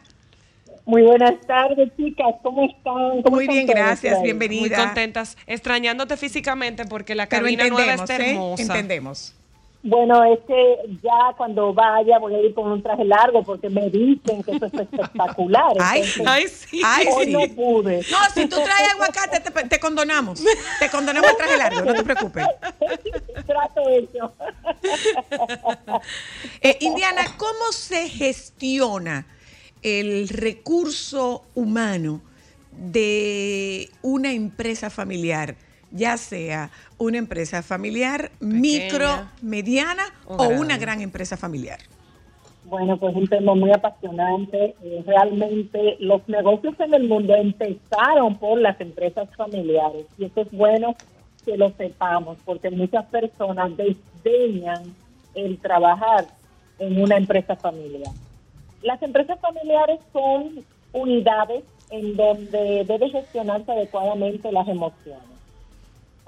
[0.85, 2.35] Muy buenas tardes, chicas.
[2.43, 3.23] ¿Cómo están?
[3.23, 4.23] ¿Cómo Muy están bien, gracias.
[4.23, 4.77] Bienvenida.
[4.77, 8.31] Muy contentas, extrañándote físicamente porque la cabina nueva está ¿eh?
[8.31, 8.63] hermosa.
[8.63, 9.35] Entendemos.
[9.83, 13.89] Bueno, es que ya cuando vaya voy a ir con un traje largo porque me
[13.89, 15.73] dicen que eso es espectacular.
[15.81, 16.83] Ay, Entonces, Ay, sí.
[16.85, 17.33] Ay, hoy sí.
[17.33, 18.05] no pude.
[18.11, 20.45] No, si tú traes aguacate, te, te condonamos.
[20.79, 22.47] Te condonamos el traje largo, no te preocupes.
[23.47, 24.33] Trato hecho.
[26.63, 29.27] Eh, Indiana, ¿cómo se gestiona
[29.83, 32.21] el recurso humano
[32.73, 35.57] de una empresa familiar?
[35.93, 39.09] Ya sea una empresa familiar, micro,
[39.43, 40.61] mediana o o, grande.
[40.61, 41.81] una gran empresa familiar.
[42.65, 44.77] Bueno, pues un tema muy apasionante.
[44.83, 50.51] Eh, realmente los negocios en el mundo empezaron por las empresas familiares y eso es
[50.53, 50.95] bueno
[51.45, 54.95] que lo sepamos porque muchas personas desdeñan
[55.35, 56.27] el trabajar
[56.79, 58.13] en una empresa familiar.
[58.83, 65.40] Las empresas familiares son unidades en donde debe gestionarse adecuadamente las emociones.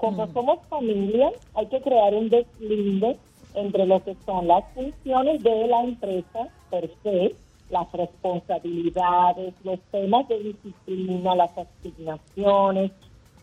[0.03, 3.17] Como somos familia, hay que crear un deslinde
[3.53, 7.33] entre lo que son las funciones de la empresa per se,
[7.69, 12.91] las responsabilidades, los temas de disciplina, las asignaciones,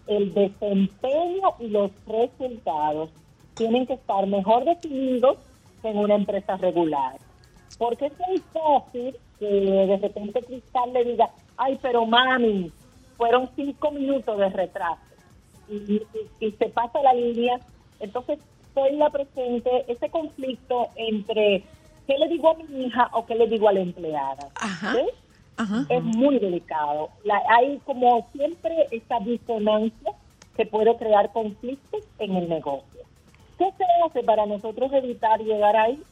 [0.06, 3.08] el desempeño y los resultados
[3.54, 5.38] tienen que estar mejor definidos
[5.80, 7.16] que en una empresa regular.
[7.78, 12.70] Porque es muy fácil que de repente Cristal le diga, ay, pero mami,
[13.16, 15.09] fueron cinco minutos de retraso
[15.70, 16.02] y,
[16.40, 17.60] y- y se pasa la línea.
[18.00, 18.38] Entonces,
[18.74, 21.64] soy la presente ese conflicto entre
[22.06, 24.48] qué le digo a mi hija o qué le digo a la empleada.
[24.60, 24.94] Ajá.
[24.94, 25.02] ¿Sí?
[25.56, 25.86] Ajá.
[25.88, 27.10] Es muy delicado.
[27.24, 30.12] La- hay como siempre esta disonancia
[30.56, 33.00] que puede crear conflictos en el negocio.
[33.58, 36.02] ¿Qué se hace para nosotros evitar llegar ahí?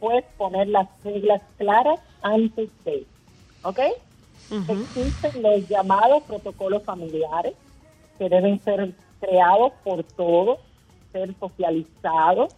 [0.00, 3.06] Pues poner las reglas claras antes de.
[3.62, 3.78] ¿Ok?
[4.68, 7.54] Existen los llamados protocolos familiares
[8.20, 10.58] que deben ser creados por todos,
[11.10, 12.54] ser socializados,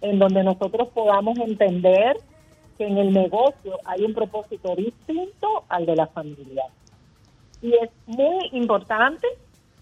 [0.00, 2.16] en donde nosotros podamos entender
[2.76, 6.64] que en el negocio hay un propósito distinto al de la familia.
[7.62, 9.28] Y es muy importante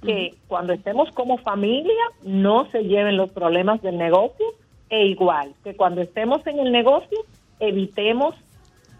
[0.02, 4.44] que cuando estemos como familia no se lleven los problemas del negocio
[4.90, 7.18] e igual que cuando estemos en el negocio
[7.60, 8.34] evitemos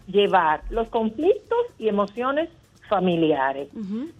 [0.07, 2.49] llevar los conflictos y emociones
[2.89, 3.69] familiares,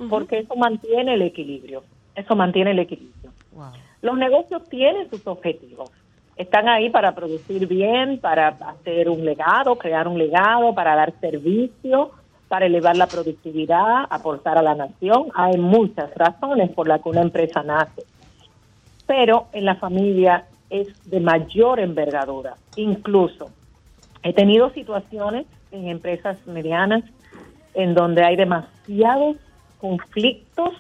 [0.10, 1.84] porque eso mantiene el equilibrio,
[2.16, 3.32] eso mantiene el equilibrio.
[3.54, 3.72] Wow.
[4.02, 5.92] Los negocios tienen sus objetivos.
[6.36, 12.12] Están ahí para producir bien, para hacer un legado, crear un legado, para dar servicio,
[12.48, 15.28] para elevar la productividad, aportar a la nación.
[15.34, 18.04] Hay muchas razones por las que una empresa nace.
[19.08, 22.56] Pero en la familia es de mayor envergadura.
[22.76, 23.50] Incluso
[24.24, 27.04] he tenido situaciones en empresas medianas
[27.74, 29.38] en donde hay demasiados
[29.80, 30.74] conflictos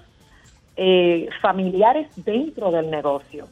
[0.78, 3.47] eh, familiares dentro del negocio.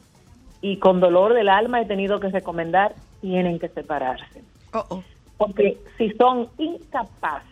[0.60, 4.42] Y con dolor del alma he tenido que recomendar, tienen que separarse.
[4.72, 5.02] Oh, oh.
[5.36, 7.48] Porque si son incapaces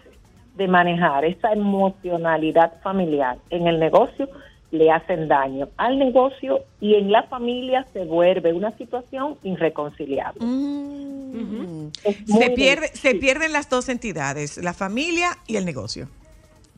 [0.57, 4.29] de manejar esa emocionalidad familiar en el negocio,
[4.71, 10.45] le hacen daño al negocio y en la familia se vuelve una situación irreconciliable.
[10.45, 11.91] Mm.
[12.27, 16.09] Se, pierde, se pierden las dos entidades, la familia y el negocio.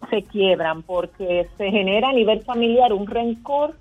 [0.09, 3.75] Se quiebran porque se genera a nivel familiar un rencor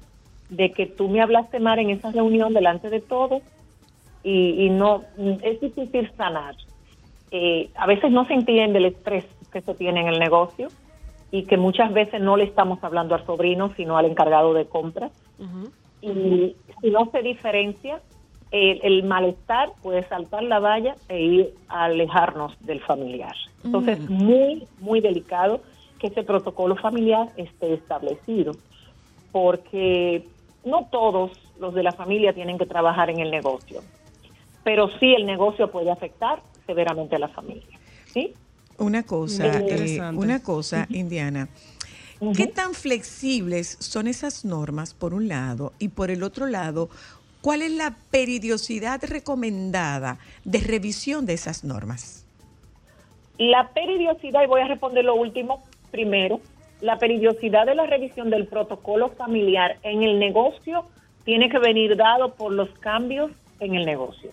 [0.49, 3.41] de que tú me hablaste mal en esa reunión delante de todos
[4.23, 5.03] y, y no
[5.41, 6.55] es difícil sanar.
[7.31, 10.67] Eh, a veces no se entiende el estrés que se tiene en el negocio
[11.31, 15.11] y que muchas veces no le estamos hablando al sobrino, sino al encargado de compras.
[16.01, 17.99] Y si no se diferencia,
[18.51, 23.35] el, el malestar puede saltar la valla e ir a alejarnos del familiar.
[23.63, 25.61] Entonces, muy, muy delicado
[26.03, 28.51] que ese protocolo familiar esté establecido,
[29.31, 30.27] porque
[30.65, 33.81] no todos los de la familia tienen que trabajar en el negocio,
[34.65, 37.79] pero sí el negocio puede afectar severamente a la familia.
[38.13, 38.33] ¿sí?
[38.77, 40.21] Una cosa, eh, interesante.
[40.21, 41.47] una cosa, Indiana.
[42.35, 46.89] ¿Qué tan flexibles son esas normas por un lado y por el otro lado,
[47.41, 52.25] cuál es la periodicidad recomendada de revisión de esas normas?
[53.37, 56.41] La periodicidad, y voy a responder lo último primero,
[56.81, 60.85] la periodicidad de la revisión del protocolo familiar en el negocio
[61.23, 64.31] tiene que venir dado por los cambios en el negocio.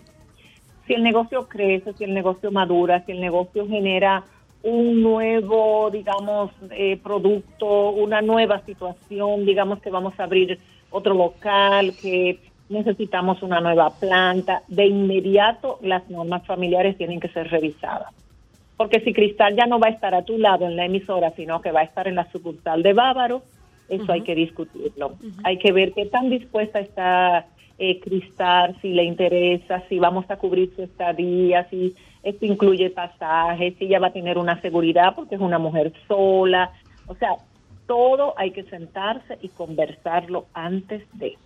[0.86, 4.24] Si el negocio crece, si el negocio madura, si el negocio genera
[4.62, 10.58] un nuevo, digamos, eh, producto, una nueva situación, digamos que vamos a abrir
[10.90, 12.40] otro local, que
[12.70, 18.12] necesitamos una nueva planta, de inmediato las normas familiares tienen que ser revisadas.
[18.80, 21.60] Porque si Cristal ya no va a estar a tu lado en la emisora, sino
[21.60, 23.42] que va a estar en la sucursal de Bávaro,
[23.90, 25.16] eso hay que discutirlo.
[25.44, 27.44] Hay que ver qué tan dispuesta está
[27.78, 33.74] eh, Cristal, si le interesa, si vamos a cubrir su estadía, si esto incluye pasajes,
[33.76, 36.70] si ella va a tener una seguridad porque es una mujer sola.
[37.06, 37.36] O sea,
[37.86, 41.36] todo hay que sentarse y conversarlo antes de.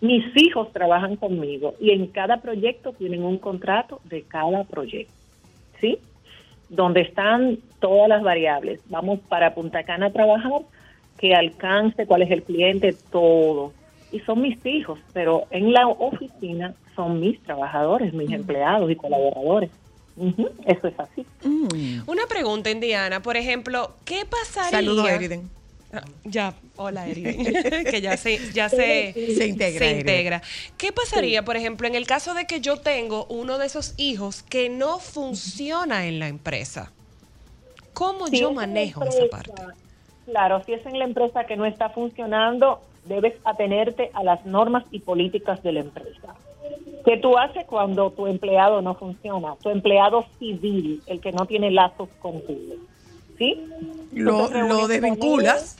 [0.00, 5.14] Mis hijos trabajan conmigo y en cada proyecto tienen un contrato de cada proyecto.
[5.80, 6.00] ¿Sí?
[6.72, 8.80] Donde están todas las variables.
[8.86, 10.62] Vamos para Punta Cana a trabajar,
[11.18, 13.72] que alcance, cuál es el cliente, todo.
[14.10, 19.70] Y son mis hijos, pero en la oficina son mis trabajadores, mis empleados y colaboradores.
[20.66, 21.26] Eso es así.
[21.44, 22.02] Mm.
[22.06, 23.20] Una pregunta, Indiana.
[23.20, 24.70] Por ejemplo, ¿qué pasaría?
[24.70, 25.50] Saludos, Eriden.
[25.92, 27.44] Ah, Ya, hola Eriden,
[27.84, 30.42] que ya se, ya se, Se integra, se integra.
[30.78, 34.42] ¿Qué pasaría, por ejemplo, en el caso de que yo tengo uno de esos hijos
[34.42, 36.92] que no funciona en la empresa?
[37.92, 39.52] ¿Cómo Si yo es manejo esa parte?
[40.24, 44.84] Claro, si es en la empresa que no está funcionando, debes atenerte a las normas
[44.92, 46.34] y políticas de la empresa.
[47.04, 49.56] ¿Qué tú haces cuando tu empleado no funciona?
[49.62, 52.76] Tu empleado civil, el que no tiene lazos contigo.
[53.36, 53.62] ¿Sí?
[54.12, 55.76] Lo, lo con desvinculas.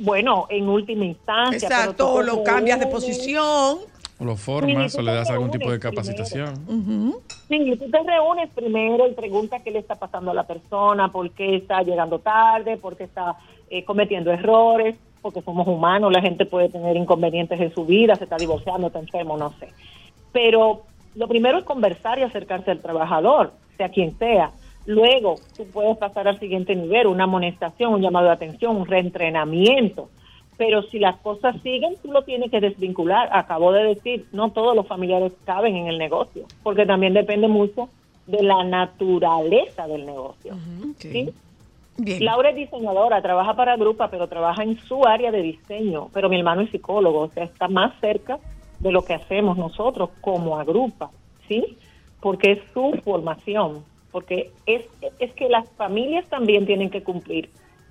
[0.00, 1.68] Bueno, en última instancia.
[1.68, 3.78] Exacto, te lo cambias de posición.
[4.18, 6.54] O lo formas Sí, o le das algún tipo de capacitación.
[7.48, 11.10] Sí, y tú te reúnes primero y preguntas qué le está pasando a la persona,
[11.10, 13.36] por qué está llegando tarde, por qué está
[13.70, 18.24] eh, cometiendo errores, porque somos humanos, la gente puede tener inconvenientes en su vida, se
[18.24, 19.68] está divorciando, está enfermo, no sé.
[20.32, 20.82] Pero
[21.14, 24.50] lo primero es conversar y acercarse al trabajador, sea quien sea.
[24.90, 30.08] Luego, tú puedes pasar al siguiente nivel, una amonestación, un llamado de atención, un reentrenamiento.
[30.56, 33.28] Pero si las cosas siguen, tú lo tienes que desvincular.
[33.32, 37.88] Acabo de decir, no todos los familiares caben en el negocio, porque también depende mucho
[38.26, 40.56] de la naturaleza del negocio.
[40.98, 41.32] ¿sí?
[41.96, 42.24] Bien.
[42.24, 46.08] Laura es diseñadora, trabaja para Grupa, pero trabaja en su área de diseño.
[46.12, 48.40] Pero mi hermano es psicólogo, o sea, está más cerca
[48.80, 51.10] de lo que hacemos nosotros como agrupa,
[51.46, 51.76] ¿sí?
[52.20, 54.82] Porque es su formación, porque es,
[55.18, 57.50] es que las familias también tienen que cumplir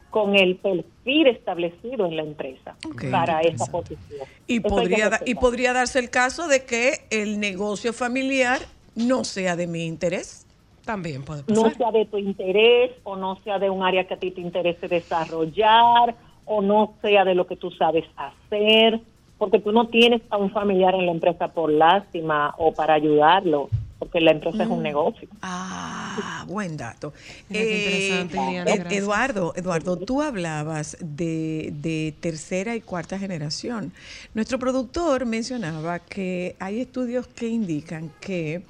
[0.09, 2.75] con el perfil establecido en la empresa
[3.11, 4.27] para esa posición.
[4.47, 8.59] Y Eso podría, da- y podría darse el caso de que el negocio familiar
[8.95, 10.45] no sea de mi interés.
[10.83, 11.77] También puede no pasar.
[11.77, 14.87] sea de tu interés o no sea de un área que a ti te interese
[14.87, 16.15] desarrollar
[16.45, 18.99] o no sea de lo que tú sabes hacer.
[19.37, 23.69] porque tú no tienes a un familiar en la empresa por lástima o para ayudarlo,
[23.99, 25.27] porque la empresa es un negocio.
[25.41, 27.13] Ah, buen dato.
[27.51, 28.93] Qué interesante, gracias.
[28.93, 33.91] Eduardo, Eduardo, tú hablabas de, de tercera y cuarta generación.
[34.33, 38.63] Nuestro productor mencionaba que hay estudios que indican que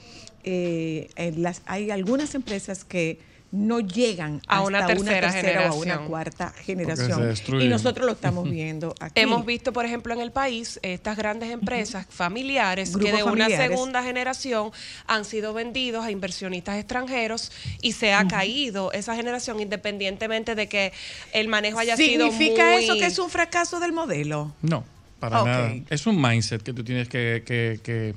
[0.43, 3.19] eh, en las, hay algunas empresas que
[3.51, 4.67] no llegan A hasta
[4.99, 7.33] una tercera o a una cuarta generación.
[7.59, 9.19] Y nosotros lo estamos viendo aquí.
[9.21, 14.03] Hemos visto, por ejemplo, en el país estas grandes empresas familiares que de una segunda
[14.03, 14.71] generación
[15.07, 20.93] han sido vendidos a inversionistas extranjeros y se ha caído esa generación independientemente de que
[21.33, 22.35] el manejo haya sido muy...
[22.35, 24.53] ¿Significa eso que es un fracaso del modelo?
[24.61, 24.83] No,
[25.19, 25.73] para nada.
[25.89, 28.13] Es un mindset que tú tienes que, que- que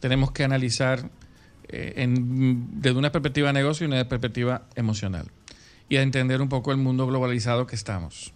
[0.00, 1.08] tenemos que analizar
[1.68, 5.26] eh, en- desde una perspectiva de negocio y una perspectiva emocional.
[5.88, 8.32] Y a entender un poco el mundo globalizado que estamos.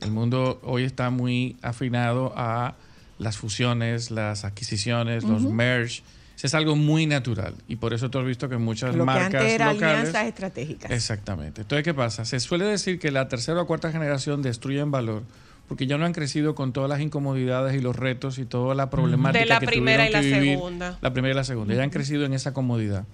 [0.00, 2.74] El mundo hoy está muy afinado a
[3.18, 6.02] las fusiones, las adquisiciones, los merge.
[6.36, 7.54] Eso es algo muy natural.
[7.68, 9.98] Y por eso tú has visto que muchas Lo que marcas antes era locales...
[9.98, 10.90] alianzas estratégicas.
[10.90, 11.60] Exactamente.
[11.60, 12.24] Entonces, ¿qué pasa?
[12.24, 15.22] Se suele decir que la tercera o cuarta generación destruyen valor
[15.70, 18.90] porque ya no han crecido con todas las incomodidades y los retos y toda la
[18.90, 20.56] problemática De la que primera y la vivir.
[20.56, 20.98] segunda.
[21.00, 21.72] La primera y la segunda.
[21.76, 23.04] Ya han crecido en esa comodidad.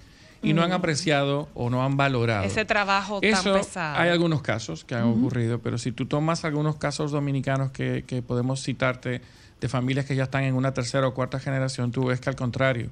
[0.42, 2.44] Y no han apreciado o no han valorado.
[2.44, 3.98] Ese trabajo Eso, tan pesado.
[3.98, 8.22] hay algunos casos que han ocurrido, pero si tú tomas algunos casos dominicanos que, que
[8.22, 9.20] podemos citarte
[9.60, 12.36] de familias que ya están en una tercera o cuarta generación, tú ves que al
[12.36, 12.88] contrario,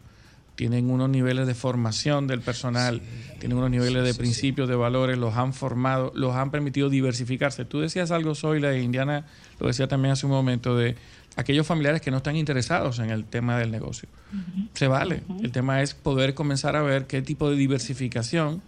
[0.55, 3.03] tienen unos niveles de formación del personal,
[3.41, 7.65] tienen unos niveles de principios, de valores, los han formado, los han permitido diversificarse.
[7.65, 9.27] Tú decías algo, Zoila, de Indiana
[9.59, 10.97] lo decía también hace un momento, de
[11.37, 14.09] aquellos familiares que no están interesados en el tema del negocio.
[14.75, 15.23] Se vale.
[15.43, 18.63] El tema es poder comenzar a ver qué tipo de diversificación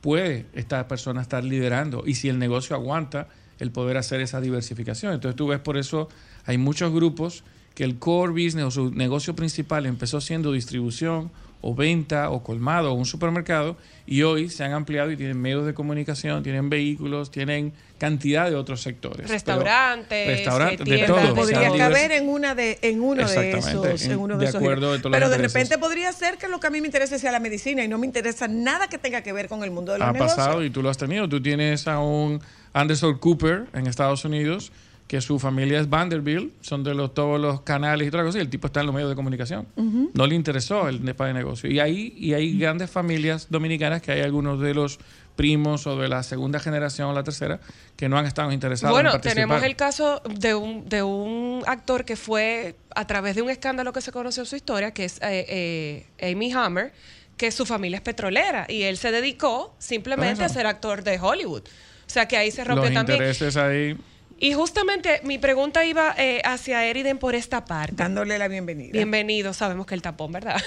[0.00, 3.28] puede esta persona estar liderando y si el negocio aguanta
[3.58, 5.14] el poder hacer esa diversificación.
[5.14, 6.08] Entonces tú ves por eso
[6.44, 11.30] hay muchos grupos que el core business o su negocio principal empezó siendo distribución
[11.64, 15.64] o venta o colmado o un supermercado y hoy se han ampliado y tienen medios
[15.64, 19.18] de comunicación, tienen vehículos, tienen cantidad de otros sectores.
[19.28, 21.34] Pero- Restaurantes, restaurantes, de todo.
[21.36, 24.56] podría caber en una de en uno de esos en- en uno de, de esos
[24.60, 24.92] acuerdo giros.
[24.96, 27.16] de todas las pero de repente podría ser que lo que a mí me interesa
[27.16, 29.92] sea la medicina y no me interesa nada que tenga que ver con el mundo
[29.92, 31.28] de los ha negocios pasado y tú lo has tenido.
[31.28, 32.40] Tú tienes a un
[32.72, 34.72] Anderson Cooper en Estados Unidos
[35.12, 38.48] que su familia es Vanderbilt, son de los, todos los canales y cosas, y el
[38.48, 39.66] tipo está en los medios de comunicación.
[40.14, 41.70] No le interesó el nepa de negocio.
[41.70, 44.98] Y ahí y hay grandes familias dominicanas que hay algunos de los
[45.36, 47.60] primos o de la segunda generación o la tercera
[47.94, 49.34] que no han estado interesados Bueno, en participar.
[49.34, 53.92] tenemos el caso de un, de un actor que fue a través de un escándalo
[53.92, 56.90] que se conoció su historia, que es eh, eh, Amy Hammer,
[57.36, 61.64] que su familia es petrolera y él se dedicó simplemente a ser actor de Hollywood.
[62.06, 63.18] O sea que ahí se rompió los también.
[63.18, 63.94] intereses ahí.
[64.42, 67.94] Y justamente mi pregunta iba eh, hacia Eriden por esta parte.
[67.94, 70.60] dándole la bienvenida Bienvenido, sabemos que el tapón, ¿verdad?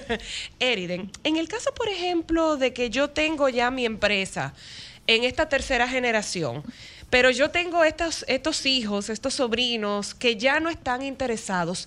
[0.60, 4.54] Eriden, en el caso, por ejemplo, de que yo tengo ya mi empresa
[5.06, 6.62] en esta tercera generación,
[7.10, 11.86] pero yo tengo estos, estos hijos, estos sobrinos que ya no están interesados,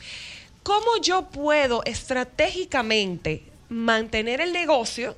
[0.61, 5.15] ¿cómo yo puedo estratégicamente mantener el negocio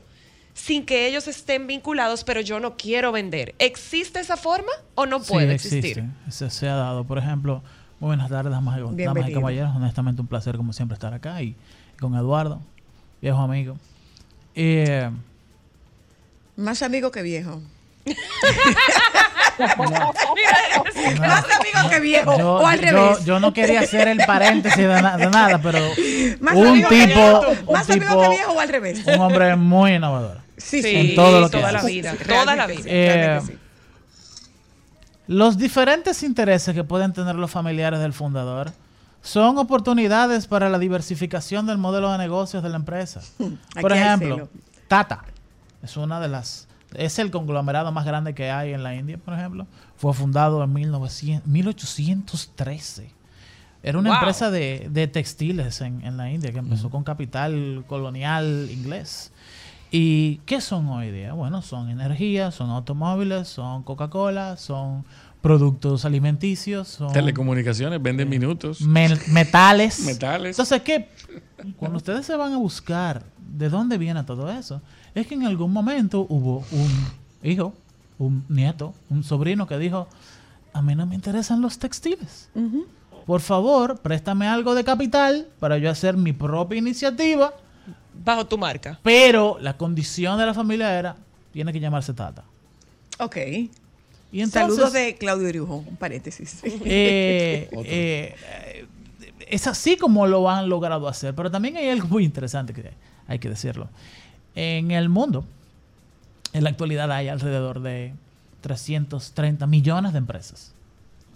[0.53, 3.55] sin que ellos estén vinculados, pero yo no quiero vender?
[3.59, 5.99] ¿Existe esa forma o no puede sí, existir?
[5.99, 6.31] existe.
[6.31, 7.03] Se, se ha dado.
[7.05, 7.61] Por ejemplo,
[7.99, 9.39] muy buenas tardes, damas, y- damas y Bienvenido.
[9.41, 9.75] caballeros.
[9.75, 11.55] Honestamente, un placer, como siempre, estar acá y,
[11.95, 12.61] y con Eduardo,
[13.21, 13.77] viejo amigo.
[14.55, 15.09] Eh,
[16.55, 17.59] más amigo que viejo
[20.35, 24.77] Mira, más amigo que viejo yo, o al revés yo no quería hacer el paréntesis
[24.77, 25.79] de, na- de nada, pero
[26.39, 29.19] más un amigo que tipo, viejo, un más amigo que viejo o al revés un
[29.19, 30.41] hombre muy innovador.
[30.57, 31.87] Sí, Sí, En todo lo que toda la hace.
[31.87, 32.81] vida, Sí, toda la vida.
[32.85, 33.41] Eh.
[35.27, 38.71] Los diferentes intereses que pueden tener los familiares del fundador
[39.21, 43.21] son oportunidades para la diversificación del modelo de negocios de la empresa.
[43.81, 44.49] Por ejemplo.
[44.87, 45.23] Tata
[45.81, 49.33] es una de las es el conglomerado más grande que hay en la India, por
[49.33, 49.65] ejemplo.
[49.97, 53.09] Fue fundado en 1900 1813.
[53.81, 54.19] Era una Wow.
[54.19, 59.31] empresa de, de textiles en, en la India que empezó con capital colonial inglés.
[59.95, 61.33] ¿Y qué son hoy día?
[61.33, 65.05] Bueno, son energía, son automóviles, son Coca-Cola, son
[65.39, 69.99] productos alimenticios, son Telecomunicaciones, venden minutos, mel- metales.
[70.05, 70.57] metales.
[70.57, 71.09] Entonces, ¿qué?
[71.77, 74.81] Cuando ustedes se van a buscar de dónde viene todo eso,
[75.13, 76.89] es que en algún momento hubo un
[77.47, 77.73] hijo,
[78.17, 80.07] un nieto, un sobrino que dijo,
[80.73, 82.49] a mí no me interesan los textiles.
[83.27, 87.53] Por favor, préstame algo de capital para yo hacer mi propia iniciativa,
[88.13, 88.99] Bajo tu marca.
[89.03, 91.15] pero la condición de la familia era,
[91.51, 92.43] tiene que llamarse Tata.
[93.19, 93.35] ok
[94.31, 98.35] Y entonces, saludos de Claudio Irujo un paréntesis eh, eh,
[99.53, 101.35] es así como lo han logrado hacer.
[101.35, 102.91] Pero también hay algo muy interesante que
[103.27, 103.89] hay que decirlo.
[104.55, 105.45] En el mundo,
[106.53, 108.13] en la actualidad hay alrededor de
[108.61, 110.73] 330 millones de empresas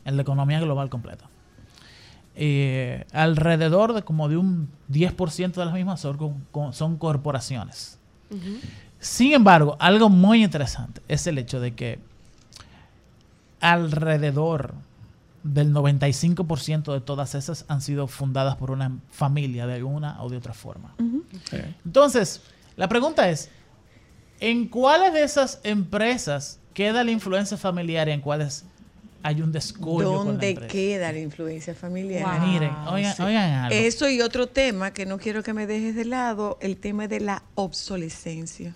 [0.05, 1.25] en la economía global completa.
[2.39, 7.97] Eh, alrededor de como de un 10% de las mismas son, con- con- son corporaciones.
[8.99, 11.99] Sin embargo, algo muy interesante es el hecho de que
[13.59, 14.73] alrededor
[15.43, 20.37] del 95% de todas esas han sido fundadas por una familia de alguna o de
[20.37, 20.93] otra forma.
[21.85, 22.41] Entonces,
[22.75, 23.49] la pregunta es,
[24.39, 28.65] ¿en cuáles de esas empresas queda la influencia familiar y en cuáles
[29.27, 32.23] hay un descuido con la ¿Dónde queda la influencia familiar?
[32.39, 32.47] Wow.
[32.47, 33.21] Miren, oigan, Sí.
[33.23, 33.75] oigan algo.
[33.77, 37.19] Eso y otro tema que no quiero que me dejes de lado, el tema de
[37.19, 38.73] la obsolescencia.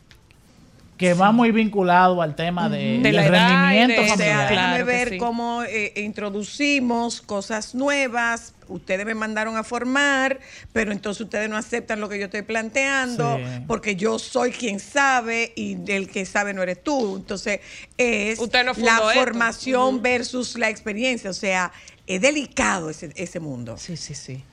[1.01, 4.17] Que va muy vinculado al tema de, De del la edad y rendimiento de- O
[4.17, 4.47] sea.
[4.47, 5.17] Claro ver sí.
[5.17, 8.53] cómo eh, introducimos cosas nuevas.
[8.67, 10.39] Ustedes me mandaron a formar,
[10.71, 13.63] pero entonces ustedes no aceptan lo que yo estoy planteando, Sí.
[13.67, 17.17] porque yo soy quien sabe y el que sabe no eres tú.
[17.17, 17.59] Entonces,
[17.97, 19.11] es Usted no fundó la esto.
[19.19, 21.29] formación versus la experiencia.
[21.29, 21.71] O sea,
[22.07, 23.75] es delicado ese, ese mundo.
[23.77, 24.43] Sí, sí, sí.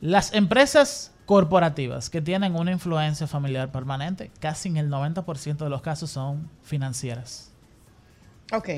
[0.00, 5.82] Las empresas corporativas que tienen una influencia familiar permanente, casi en el 90% de los
[5.82, 7.50] casos son financieras.
[8.52, 8.68] Ok.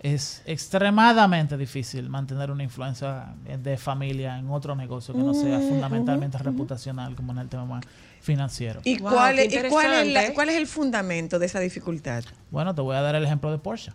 [0.00, 3.28] Es extremadamente difícil mantener una influencia
[3.62, 7.80] de familia en otro negocio que no sea fundamentalmente reputacional como en el tema
[8.20, 8.80] financiero.
[8.84, 12.22] ¿Y, Wow, cuál, es, y cuál, es la- cuál es el fundamento de esa dificultad?
[12.50, 13.92] Bueno, te voy a dar el ejemplo de Porsche.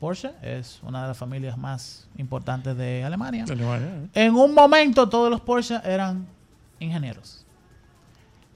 [0.00, 3.44] Porsche es una de las familias más importantes de Alemania.
[3.44, 4.26] De Alemania, ¿eh?
[4.26, 6.26] En un momento todos los Porsche eran
[6.78, 7.44] ingenieros.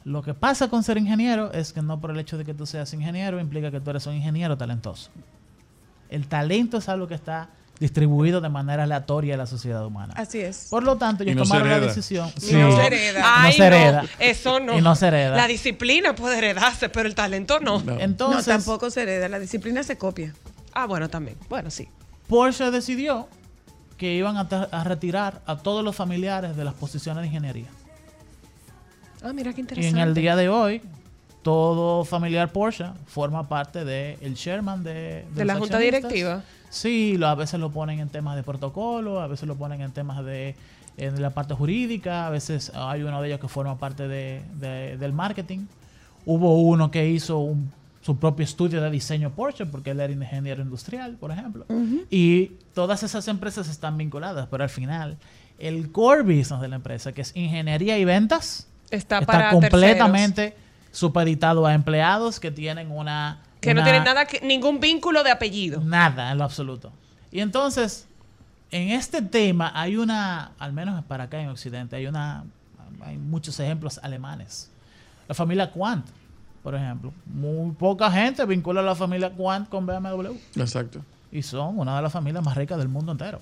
[0.04, 2.66] Lo que pasa con ser ingeniero es que no por el hecho de que tú
[2.66, 5.10] seas ingeniero implica que tú eres un ingeniero talentoso.
[6.08, 10.14] El talento es algo que está distribuido de manera aleatoria en la sociedad humana.
[10.16, 10.66] Así es.
[10.68, 12.30] Por lo tanto, ellos no tomaron la decisión.
[12.42, 13.42] Y no se hereda.
[13.42, 14.02] No se hereda.
[14.02, 14.78] no, eso no.
[14.78, 15.36] Y no se hereda.
[15.36, 17.80] La disciplina puede heredarse, pero el talento no.
[17.80, 17.98] No.
[17.98, 19.28] Entonces, no, tampoco se hereda.
[19.28, 20.34] La disciplina se copia.
[20.74, 21.38] Ah, bueno, también.
[21.48, 21.88] Bueno, sí.
[22.28, 23.28] Porsche decidió
[23.96, 27.68] que iban a, a retirar a todos los familiares de las posiciones de ingeniería.
[29.22, 30.00] Ah, mira qué Y interesante.
[30.00, 30.82] en el día de hoy,
[31.42, 36.42] todo familiar Porsche forma parte del el chairman de, De la los junta directiva.
[36.68, 39.92] Sí, lo- a veces lo ponen en temas de protocolo, a veces lo ponen en
[39.92, 40.54] temas de
[40.96, 44.98] en la parte jurídica, a veces hay uno de ellos que forma parte de, de-
[44.98, 45.60] del marketing.
[46.26, 50.62] Hubo uno que hizo un- su propio estudio de diseño Porsche, porque él era ingeniero
[50.62, 51.64] industrial, por ejemplo.
[52.10, 55.16] Y todas esas empresas están vinculadas, pero al final,
[55.58, 60.56] el core business de la empresa, que es ingeniería y ventas, Está, está para completamente
[60.90, 63.38] supeditado a empleados que tienen una...
[63.42, 65.80] terceros, que no tienen nada que, ningún vínculo de apellido.
[65.80, 66.92] Nada, en lo absoluto.
[67.30, 68.06] Y entonces,
[68.70, 72.44] en este tema hay una, al menos para acá en Occidente, hay una,
[73.02, 74.70] hay muchos ejemplos alemanes.
[75.28, 76.06] La familia Quant,
[76.62, 77.12] por ejemplo.
[77.26, 80.32] Muy poca gente vincula a la familia Quant con BMW.
[80.56, 81.00] Exacto.
[81.30, 83.40] Y son una de las familias más ricas del mundo entero.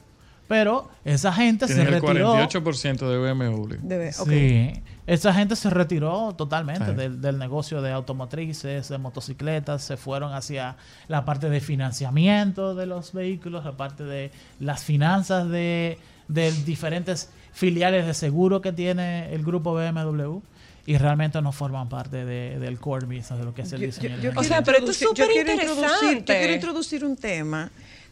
[0.49, 2.33] Pero esa gente se Tienen el retiró.
[2.35, 3.75] 48% de BMW.
[3.83, 4.29] Debe, ok.
[4.31, 4.73] Sí,
[5.07, 6.95] esa gente se retiró totalmente Sí.
[6.95, 10.77] del, del negocio de automotrices, de motocicletas, se fueron hacia
[11.07, 17.29] la parte de financiamiento de los vehículos, la parte de las finanzas de, de diferentes
[17.53, 20.39] filiales de seguro que tiene el grupo BMW
[20.87, 23.87] y realmente no forman parte de- del core business de lo que es el Yo-
[23.87, 24.09] diseño.
[24.09, 24.41] yo- de yo ingeniería.
[24.41, 25.73] O sea, pero esto es yo superinteresante.
[25.75, 27.71] introducir- Yo quiero introducir un tema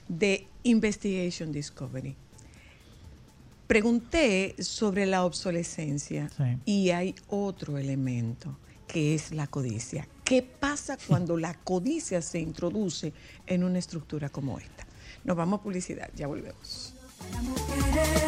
[0.08, 2.14] de investigation discovery.
[3.66, 6.58] Pregunté sobre la obsolescencia Sí.
[6.64, 10.08] y hay otro elemento que es la codicia.
[10.24, 13.12] ¿Qué pasa cuando la codicia se introduce
[13.46, 14.86] en una estructura como esta?
[15.24, 16.94] Nos vamos a publicidad, ya volvemos.
[17.32, 18.25] Para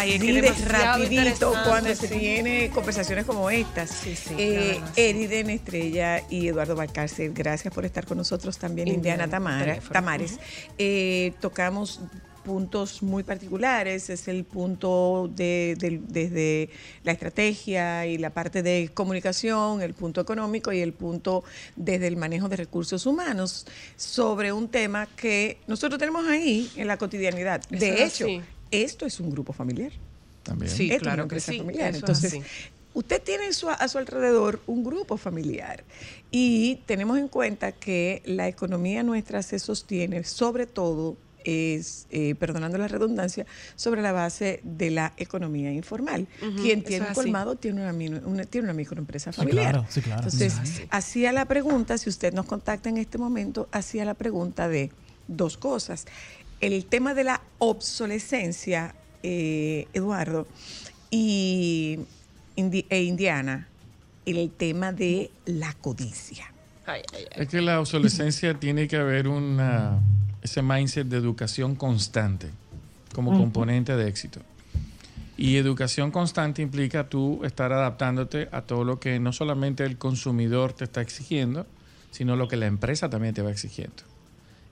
[0.00, 2.18] Ay, es que rapidito cuando se sí.
[2.18, 3.90] tiene conversaciones como estas.
[3.90, 5.00] Sí, sí, Eh, sí.
[5.00, 9.80] Eriden Estrella y Eduardo Valcárcel, gracias por estar con nosotros también, Indiana Indiana Tamara.
[9.92, 10.38] Tamares.
[10.78, 12.00] Eh, tocamos
[12.44, 14.08] puntos muy particulares.
[14.10, 15.76] Es el punto de,
[16.08, 16.70] desde
[17.04, 21.44] la estrategia y la parte de comunicación, el punto económico y el punto
[21.76, 26.96] desde el manejo de recursos humanos sobre un tema que nosotros tenemos ahí en la
[26.96, 27.62] cotidianidad.
[27.70, 28.42] Eso de hecho, así.
[28.70, 29.92] Esto es un grupo familiar.
[30.42, 30.70] También.
[30.72, 31.94] Sí, Esto es claro una que empresa sí, familiar.
[31.94, 32.34] Entonces,
[32.94, 35.84] usted tiene su- a su alrededor un grupo familiar
[36.30, 42.76] y tenemos en cuenta que la economía nuestra se sostiene sobre todo es, eh, perdonando
[42.76, 46.26] la redundancia, sobre la base de la economía informal.
[46.60, 49.70] Quien tiene un colmado tiene una, una- tiene una microempresa Sí, familiar.
[49.72, 50.22] claro, sí, claro.
[50.22, 50.82] Entonces, Sí.
[50.90, 54.90] hacía la pregunta, si usted nos contacta en este momento, hacía la pregunta de
[55.28, 56.06] dos cosas.
[56.60, 60.46] El tema de la obsolescencia, eh, Eduardo,
[61.10, 61.98] y
[62.56, 63.68] Indi- e Indiana,
[64.26, 66.52] el tema de la codicia.
[66.86, 67.42] Ay, ay, ay.
[67.42, 69.98] Es que la obsolescencia tiene que haber una,
[70.42, 72.48] ese mindset de educación constante
[73.14, 74.40] como componente de éxito.
[75.36, 80.74] Y educación constante implica tú estar adaptándote a todo lo que no solamente el consumidor
[80.74, 81.66] te está exigiendo,
[82.10, 84.02] sino lo que la empresa también te va exigiendo.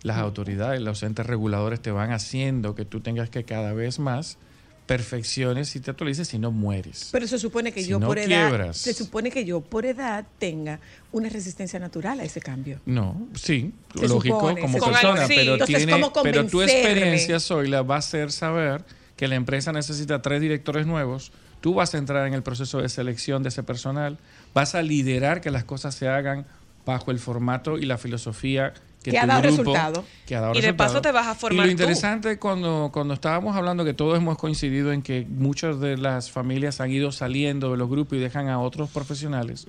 [0.02, 4.38] Las autoridades, los entes reguladores te van haciendo que tú tengas que cada vez más
[4.86, 7.10] perfecciones y te actualices si no mueres.
[7.12, 8.78] Pero se supone que Si yo no por edad, quiebras.
[8.78, 10.80] se supone que yo por edad tenga
[11.12, 12.80] una resistencia natural a ese cambio.
[12.86, 15.34] No, sí, Se lógico supone, como persona, Sí.
[15.36, 18.82] pero, Entonces, tiene, ¿cómo pero tu experiencia, Zoila, va a hacer saber
[19.16, 21.32] que la empresa necesita tres directores nuevos.
[21.60, 24.16] Tú vas a entrar en el proceso de selección de ese personal,
[24.54, 26.46] vas a liderar que las cosas se hagan
[26.86, 28.72] bajo el formato y la filosofía
[29.02, 30.04] que, Que ha dado grupo- resultado.
[30.26, 31.02] que ha dado Y de paso resultado.
[31.02, 31.64] te vas a formar Y tú.
[31.66, 36.30] lo interesante cuando, cuando estábamos hablando que todos hemos coincidido en que muchas de las
[36.30, 39.66] familias han ido saliendo de los grupos y dejan a otros profesionales.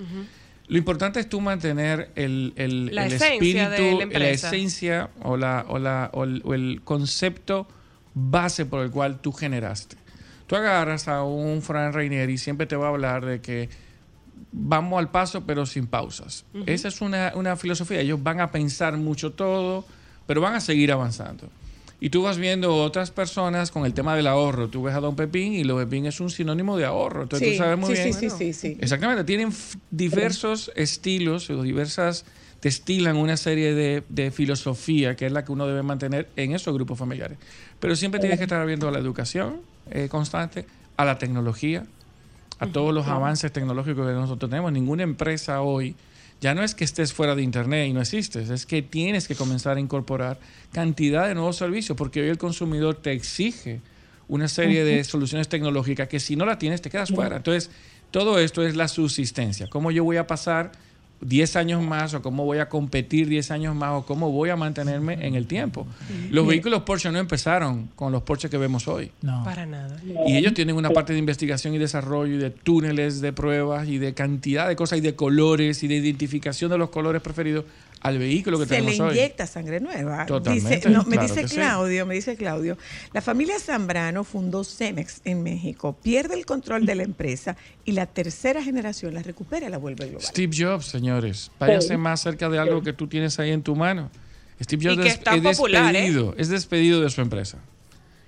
[0.67, 4.47] Lo importante es tú mantener el, el, La el esencia de espíritu, la empresa.
[4.49, 7.67] esencia o, la, o, la, o, el, o el concepto
[8.13, 9.95] base por el cual tú generaste.
[10.47, 13.69] Tú agarras a un Fran Reinier y siempre te va a hablar de que
[14.51, 16.45] vamos al paso pero sin pausas.
[16.65, 18.01] Esa es una, una filosofía.
[18.01, 19.85] Ellos van a pensar mucho todo,
[20.27, 21.49] pero van a seguir avanzando.
[22.01, 24.69] Y tú vas viendo otras personas con el tema del ahorro.
[24.69, 27.23] Tú ves a Don Pepín y Don Pepín es un sinónimo de ahorro.
[27.23, 28.13] Entonces Sí, tú sabes muy sí, bien.
[28.13, 28.77] sí, sí, sí, sí.
[28.79, 29.51] Exactamente, tienen
[29.91, 32.23] diversos estilos o diversas,
[32.61, 36.73] destilan una serie de, de filosofía que es la que uno debe mantener en esos
[36.73, 37.37] grupos familiares.
[37.81, 39.57] Pero siempre tienes que estar viendo a la educación
[39.91, 40.65] eh, constante,
[40.95, 41.85] a la tecnología,
[42.60, 44.72] a todos los avances tecnológicos que nosotros tenemos.
[44.72, 45.95] Ninguna empresa hoy,
[46.41, 49.36] ya no es que estés fuera de Internet y no existes, es que tienes que
[49.36, 50.39] comenzar a incorporar
[50.72, 53.82] cantidad de nuevos servicios, porque hoy el consumidor te exige
[54.28, 57.38] una serie de soluciones tecnológicas que si no la tienes te quedas fuera.
[57.38, 57.72] Entonces,
[58.12, 59.68] todo esto es la subsistencia.
[59.68, 60.72] ¿Cómo yo voy a pasar
[61.22, 64.55] 10 años más o cómo voy a competir 10 años más o cómo voy a
[64.55, 65.86] mantenerme en el tiempo?
[66.30, 69.11] Los vehículos Porsche no empezaron con los Porsche que vemos hoy.
[69.22, 69.43] No.
[69.43, 69.99] Para nada.
[70.28, 73.97] Y ellos tienen una parte de investigación y desarrollo y de túneles de pruebas y
[73.97, 77.65] de cantidad de cosas y de colores y de identificación de los colores preferidos
[78.01, 79.17] al vehículo que se le tenemos hoy.
[79.17, 80.25] inyecta sangre nueva.
[80.25, 81.55] Totalmente, Dice, no, me claro dice sí.
[81.55, 82.77] Claudio, me dice Claudio,
[83.13, 88.05] la familia Zambrano fundó Cemex en México, pierde el control de la empresa y la
[88.05, 90.25] tercera generación la recupera y la vuelve global.
[90.25, 94.09] Steve Jobs, señores, váyase más cerca de algo que tú tienes ahí en tu mano.
[94.61, 95.99] Steve Jobs Y que es, es tan es popular, ¿eh?
[96.01, 97.59] despedido, es despedido de su empresa.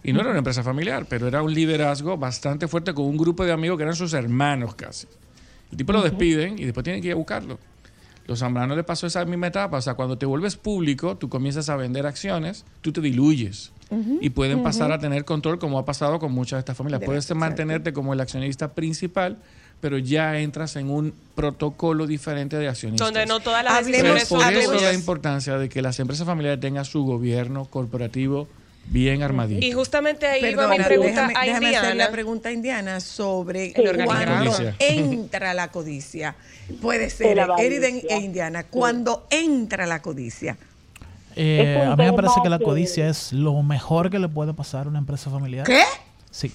[0.04, 3.46] Y no era una empresa familiar, pero era un liderazgo bastante fuerte con un grupo
[3.46, 5.08] de amigos que eran sus hermanos casi.
[5.72, 7.60] El tipo lo despiden y después tienen que ir a buscarlo.
[8.32, 9.78] Los Zambrano le pasó esa misma etapa.
[9.78, 13.72] O sea, cuando te vuelves público, tú comienzas a vender acciones, tú te diluyes.
[14.22, 17.02] y pueden pasar a tener control, como ha pasado con muchas de estas familias.
[17.02, 19.38] De Puedes mantenerte como el accionista principal,
[19.82, 23.06] pero ya entras en un protocolo diferente de accionistas.
[23.06, 26.62] Donde no todas las Hablemos- decisiones por eso la importancia de que las empresas familiares
[26.62, 28.48] tengan su gobierno corporativo
[28.86, 29.66] bien armadito.
[29.66, 33.00] Y justamente ahí va Perdona, mi pregunta déjame, a déjame hacer la pregunta a Indiana
[33.00, 36.36] sobre Sí, cuando entra la codicia.
[36.82, 38.18] Puede ser, Eriden avaricia.
[38.18, 40.58] e Indiana, cuando entra la codicia.
[41.36, 44.86] Eh, a mí me parece que la codicia es lo mejor que le puede pasar
[44.86, 45.66] a una empresa familiar.
[45.66, 45.84] ¿Qué?
[46.30, 46.52] Sí.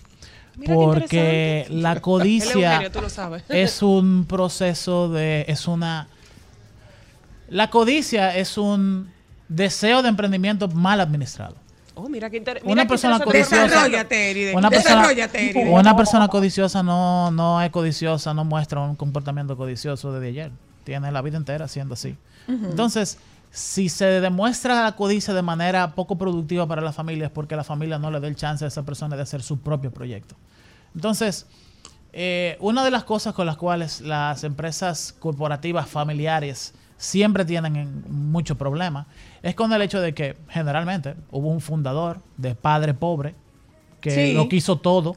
[0.57, 5.45] Mira Porque la codicia Eugenio, es un proceso de.
[5.49, 6.09] es una.
[7.49, 9.11] La codicia es un
[9.49, 11.57] deseo de emprendimiento mal administrado.
[11.99, 13.86] Oh, mira qué inter- Una persona interesante codiciosa-.
[14.55, 15.03] Una persona,
[15.72, 20.52] una persona codiciosa no, no es codiciosa, no muestra un comportamiento codicioso desde ayer.
[20.85, 22.16] Tiene la vida entera siendo así.
[22.48, 23.18] Entonces,
[23.51, 27.64] si se demuestra la codicia de manera poco productiva para la familia es porque la
[27.64, 30.36] familia no le da el chance a esa persona de hacer su propio proyecto.
[30.94, 31.47] Entonces,
[32.12, 38.05] eh, una de las cosas con las cuales las empresas corporativas familiares siempre tienen en-
[38.09, 39.06] muchos problemas,
[39.48, 43.35] es con el hecho de que generalmente hubo un fundador de padre pobre
[44.01, 44.32] que Sí.
[44.35, 45.16] lo quiso todo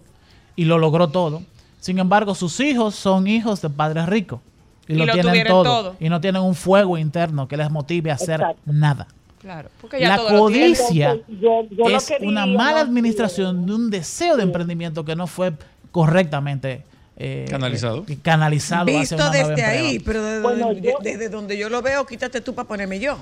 [0.56, 1.42] y lo logró todo.
[1.80, 4.40] Sin embargo, sus hijos son hijos de padres ricos
[4.88, 5.96] y, Y lo, lo tienen todo, todo.
[6.00, 8.62] y no tienen un fuego interno que les motive a hacer Exacto.
[8.66, 9.08] nada.
[9.40, 10.76] Claro, porque ya La todo lo tiene.
[10.76, 12.78] codicia Entonces, yo- yo lo es quería, una mala ¿no?
[12.90, 15.54] administración de un deseo de emprendimiento que no fue
[15.92, 16.84] correctamente
[17.22, 18.06] eh, Canalizado.
[18.08, 21.70] eh, canalizado hacia Visto una desde ahí, pero desde, Bueno, donde, yo- desde donde yo
[21.70, 23.18] lo veo, quítate tú para ponerme yo.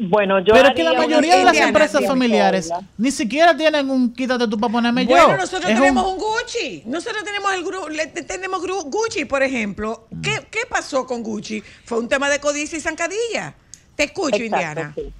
[0.00, 4.12] Bueno, yo Pero es que la mayoría de las empresas familiares ni siquiera tienen un
[4.12, 5.10] quítate tú para ponerme yo.
[5.10, 6.18] Bueno, nosotros Es tenemos un- un...
[6.18, 6.82] Gucci.
[6.86, 10.06] Nosotros tenemos el gru- le- tenemos gru- Gucci, por ejemplo.
[10.22, 11.62] ¿Qué, qué pasó con Gucci?
[11.84, 13.54] Fue un tema de codicia y zancadilla.
[13.96, 14.92] Te escucho, Exacto, Indiana.
[14.94, 15.12] sí.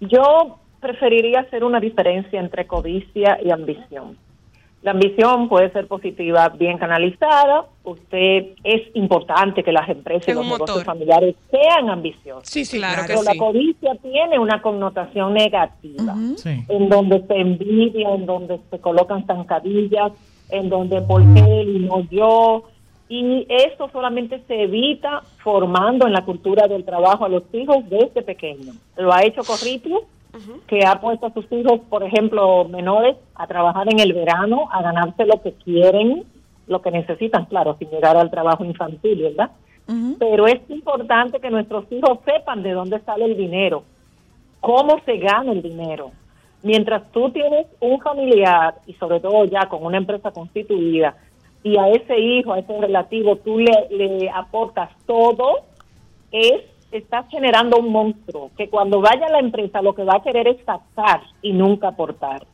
[0.00, 4.16] Yo preferiría hacer una diferencia entre codicia y ambición.
[4.86, 7.64] La ambición puede ser positiva, bien canalizada.
[7.82, 12.48] Usted es importante que las empresas y los negocios familiares sean ambiciosos.
[12.48, 13.08] Sí, sí, Claro claro.
[13.08, 13.38] que Pero la sí.
[13.38, 16.50] codicia tiene una connotación negativa, Sí.
[16.68, 20.12] en donde se envidia, en donde se colocan zancadillas,
[20.50, 22.62] en donde por qué él y no yo.
[23.08, 28.22] Y eso solamente se evita formando en la cultura del trabajo a los hijos desde
[28.22, 28.76] pequeños.
[28.96, 30.02] Lo ha hecho Corripio,
[30.66, 34.82] que ha puesto a sus hijos, por ejemplo, menores, a trabajar en el verano, a
[34.82, 36.24] ganarse lo que quieren,
[36.66, 39.50] lo que necesitan, claro, sin llegar al trabajo infantil, ¿verdad?
[40.18, 43.84] Pero es importante que nuestros hijos sepan de dónde sale el dinero,
[44.60, 46.10] cómo se gana el dinero.
[46.62, 51.16] Mientras tú tienes un familiar, y sobre todo ya con una empresa constituida,
[51.62, 55.60] y a ese hijo, a ese relativo, tú le, le aportas todo,
[56.32, 60.22] es estás generando un monstruo que cuando vaya a la empresa lo que va a
[60.22, 62.46] querer es sacar y nunca aportar.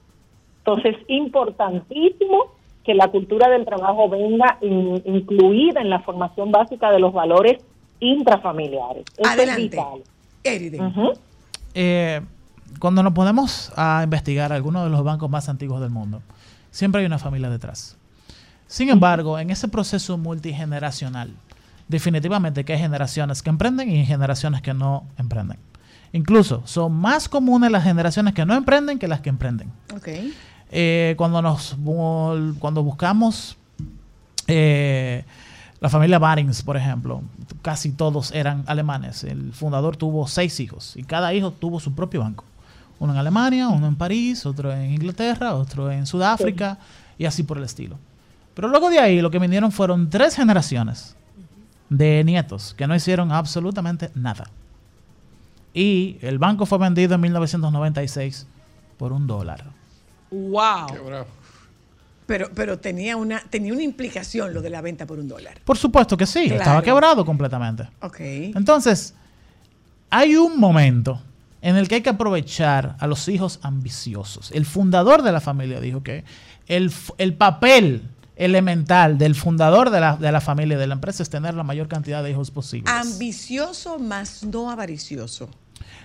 [0.59, 2.47] Entonces, importantísimo
[2.85, 7.63] que la cultura del trabajo venga in- incluida en la formación básica de los valores
[8.01, 9.05] intrafamiliares.
[9.17, 9.63] Eso Adelante.
[9.63, 9.71] es
[10.61, 11.13] vital.
[11.75, 12.21] Eh,
[12.79, 16.23] cuando nos ponemos a investigar algunos de los bancos más antiguos del mundo,
[16.71, 17.97] siempre hay una familia detrás.
[18.67, 21.31] Sin embargo, en ese proceso multigeneracional,
[21.93, 25.59] definitivamente que hay generaciones que emprenden y generaciones que no emprenden.
[26.13, 29.71] Incluso son más comunes las generaciones que no emprenden que las que emprenden.
[30.71, 31.77] Eh, cuando nos
[32.59, 33.57] cuando buscamos
[34.49, 35.25] eh,
[35.81, 37.23] la familia Barings, por ejemplo,
[37.61, 39.25] casi todos eran alemanes.
[39.25, 42.45] El fundador tuvo seis hijos y cada hijo tuvo su propio banco.
[42.99, 46.79] Uno en Alemania, uno en París, otro en Inglaterra, otro en Sudáfrica
[47.19, 47.99] y así por el estilo.
[48.55, 51.17] Pero luego de ahí lo que vinieron fueron tres generaciones
[51.97, 54.51] de nietos que no hicieron absolutamente nada.
[55.75, 58.47] Y el banco fue vendido en 1996
[58.99, 59.65] por un dólar.
[60.31, 60.87] Wow.
[60.93, 61.27] Qué bravo.
[62.27, 65.59] Pero, pero tenía una tenía una implicación lo de la venta por un dólar.
[65.65, 66.57] Por supuesto que sí, Claro.
[66.63, 67.89] estaba quebrado completamente.
[68.01, 68.21] Ok.
[68.21, 69.15] Entonces,
[70.09, 71.21] hay un momento
[71.61, 74.51] en el que hay que aprovechar a los hijos ambiciosos.
[74.53, 76.25] El fundador de la familia dijo que
[76.69, 78.03] el, el papel
[78.37, 81.89] elemental del fundador de la, de la familia, de la empresa, es tener la mayor
[81.89, 82.93] cantidad de hijos posibles.
[82.93, 85.49] Ambicioso más no avaricioso.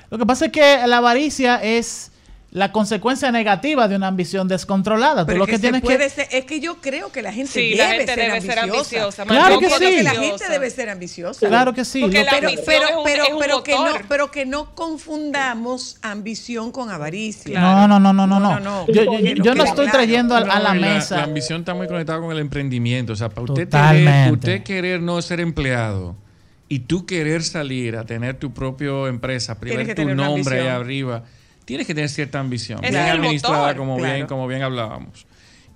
[0.10, 2.12] Lo que pasa es que la avaricia es
[2.58, 5.26] la consecuencia negativa de una ambición descontrolada.
[5.26, 6.10] Tú lo que que tienes puede que...
[6.10, 8.60] ser- es que yo creo que la gente Sí, debe, la gente ser, debe ser
[8.60, 9.22] ambiciosa.
[9.24, 9.26] ambiciosa.
[9.26, 10.04] Claro Yo que creo sí.
[10.04, 10.38] la ambiciosa.
[10.46, 11.48] gente debe ser ambiciosa.
[11.48, 12.02] Claro que sí.
[12.02, 14.02] Porque la que- pero, pero, es un- pero, es un pero que no, motor.
[14.10, 17.60] pero que no confundamos ambición con avaricia.
[17.60, 18.60] No, no, no, no, no, No, no.
[18.60, 19.98] no, Yo, que yo- no yo no estoy claro.
[20.00, 21.18] trayendo a, a la mesa.
[21.18, 23.14] La, ambición está muy conectada con el emprendimiento.
[23.14, 26.16] O sea, para usted, tener, usted querer no ser empleado
[26.70, 31.24] y tú querer salir a tener tu propia empresa, que tu nombre ahí arriba,
[31.68, 32.80] tienes que tener cierta ambición.
[32.82, 33.76] Bien es administrada, motor.
[33.78, 34.14] como, Claro.
[34.16, 35.28] bien, como bien hablábamos.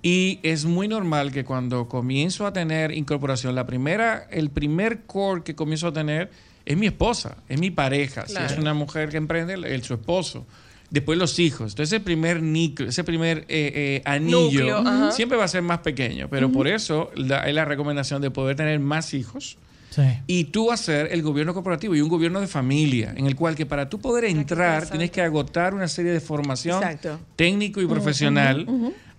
[0.02, 5.42] Y es muy normal que cuando comienzo a tener incorporación, la primera, el primer core
[5.44, 6.30] que comienzo a tener
[6.64, 8.26] es mi esposa, es mi pareja.
[8.26, 10.46] Si es una mujer que emprende, el, su esposo.
[10.90, 11.72] Después los hijos.
[11.72, 14.40] Entonces, ese primer núcleo, ese primer eh, eh, anillo
[14.82, 16.28] Núcleo, siempre va a ser más pequeño.
[16.30, 19.56] Pero por eso la- hay la recomendación de poder tener más hijos
[19.94, 20.02] Sí.
[20.26, 23.66] y tú hacer el gobierno corporativo y un gobierno de familia, en el cual que
[23.66, 27.20] para tú poder entrar tienes que agotar una serie de formación Exacto.
[27.36, 28.66] técnico y profesional.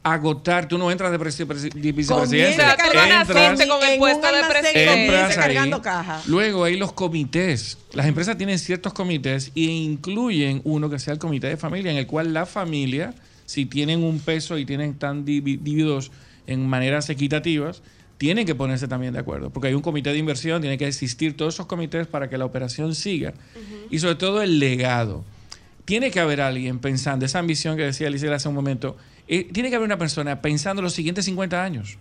[0.05, 5.05] Agotar, tú no entras de, presi- presi- de vicepresidente, entras, con el puesto de presidente.
[5.05, 5.35] entras ahí.
[5.37, 6.21] cargando caja.
[6.27, 7.77] Luego hay los comités.
[7.93, 11.97] Las empresas tienen ciertos comités e incluyen uno que sea el comité de familia, en
[11.97, 13.13] el cual la familia,
[13.45, 16.11] si tienen un peso y tienen tan divi- divididos
[16.47, 17.81] en maneras equitativas,
[18.23, 21.35] tienen que ponerse también de acuerdo, porque hay un comité de inversión, tiene que existir
[21.35, 23.33] todos esos comités para que la operación siga.
[23.89, 25.25] Y sobre todo el legado.
[25.83, 28.95] Tiene que haber alguien pensando, esa ambición que decía Alicia hace un momento,
[29.27, 31.97] eh, tiene que haber una persona pensando los siguientes 50 años.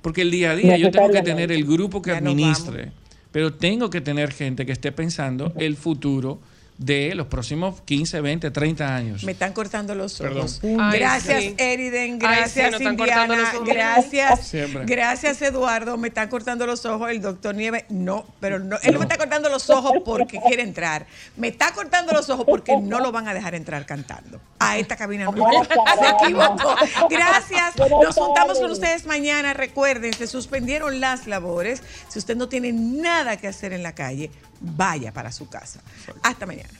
[0.00, 2.92] Porque el día a día yo tengo que tener el grupo que administre
[3.34, 6.38] pero tengo que tener gente que esté pensando el futuro
[6.78, 9.24] de los próximos 15, 20, 30 años.
[9.24, 10.60] Me están cortando los ojos.
[10.62, 11.54] Ay, gracias, sí.
[11.56, 12.18] Eriden.
[12.22, 13.26] Ay, sí, Gracias, Indiana.
[13.36, 13.68] los ojos.
[13.68, 14.48] Gracias.
[14.48, 14.84] Siempre.
[14.84, 15.96] Gracias, Eduardo.
[15.96, 17.10] Me están cortando los ojos.
[17.10, 18.76] El doctor Nieves, no, pero no.
[18.82, 21.06] Él no me está cortando los ojos porque quiere entrar.
[21.36, 24.40] Me está cortando los ojos porque no lo van a dejar entrar cantando.
[24.58, 25.64] A esta cabina nueva.
[25.64, 26.74] Se equivocó.
[27.08, 27.76] Gracias.
[27.76, 29.54] Nos juntamos con ustedes mañana.
[29.54, 31.82] Recuerden, se suspendieron las labores.
[32.08, 34.30] Si usted no tiene nada que hacer en la calle,
[34.64, 35.80] vaya para su casa.
[36.22, 36.78] Hasta mañana.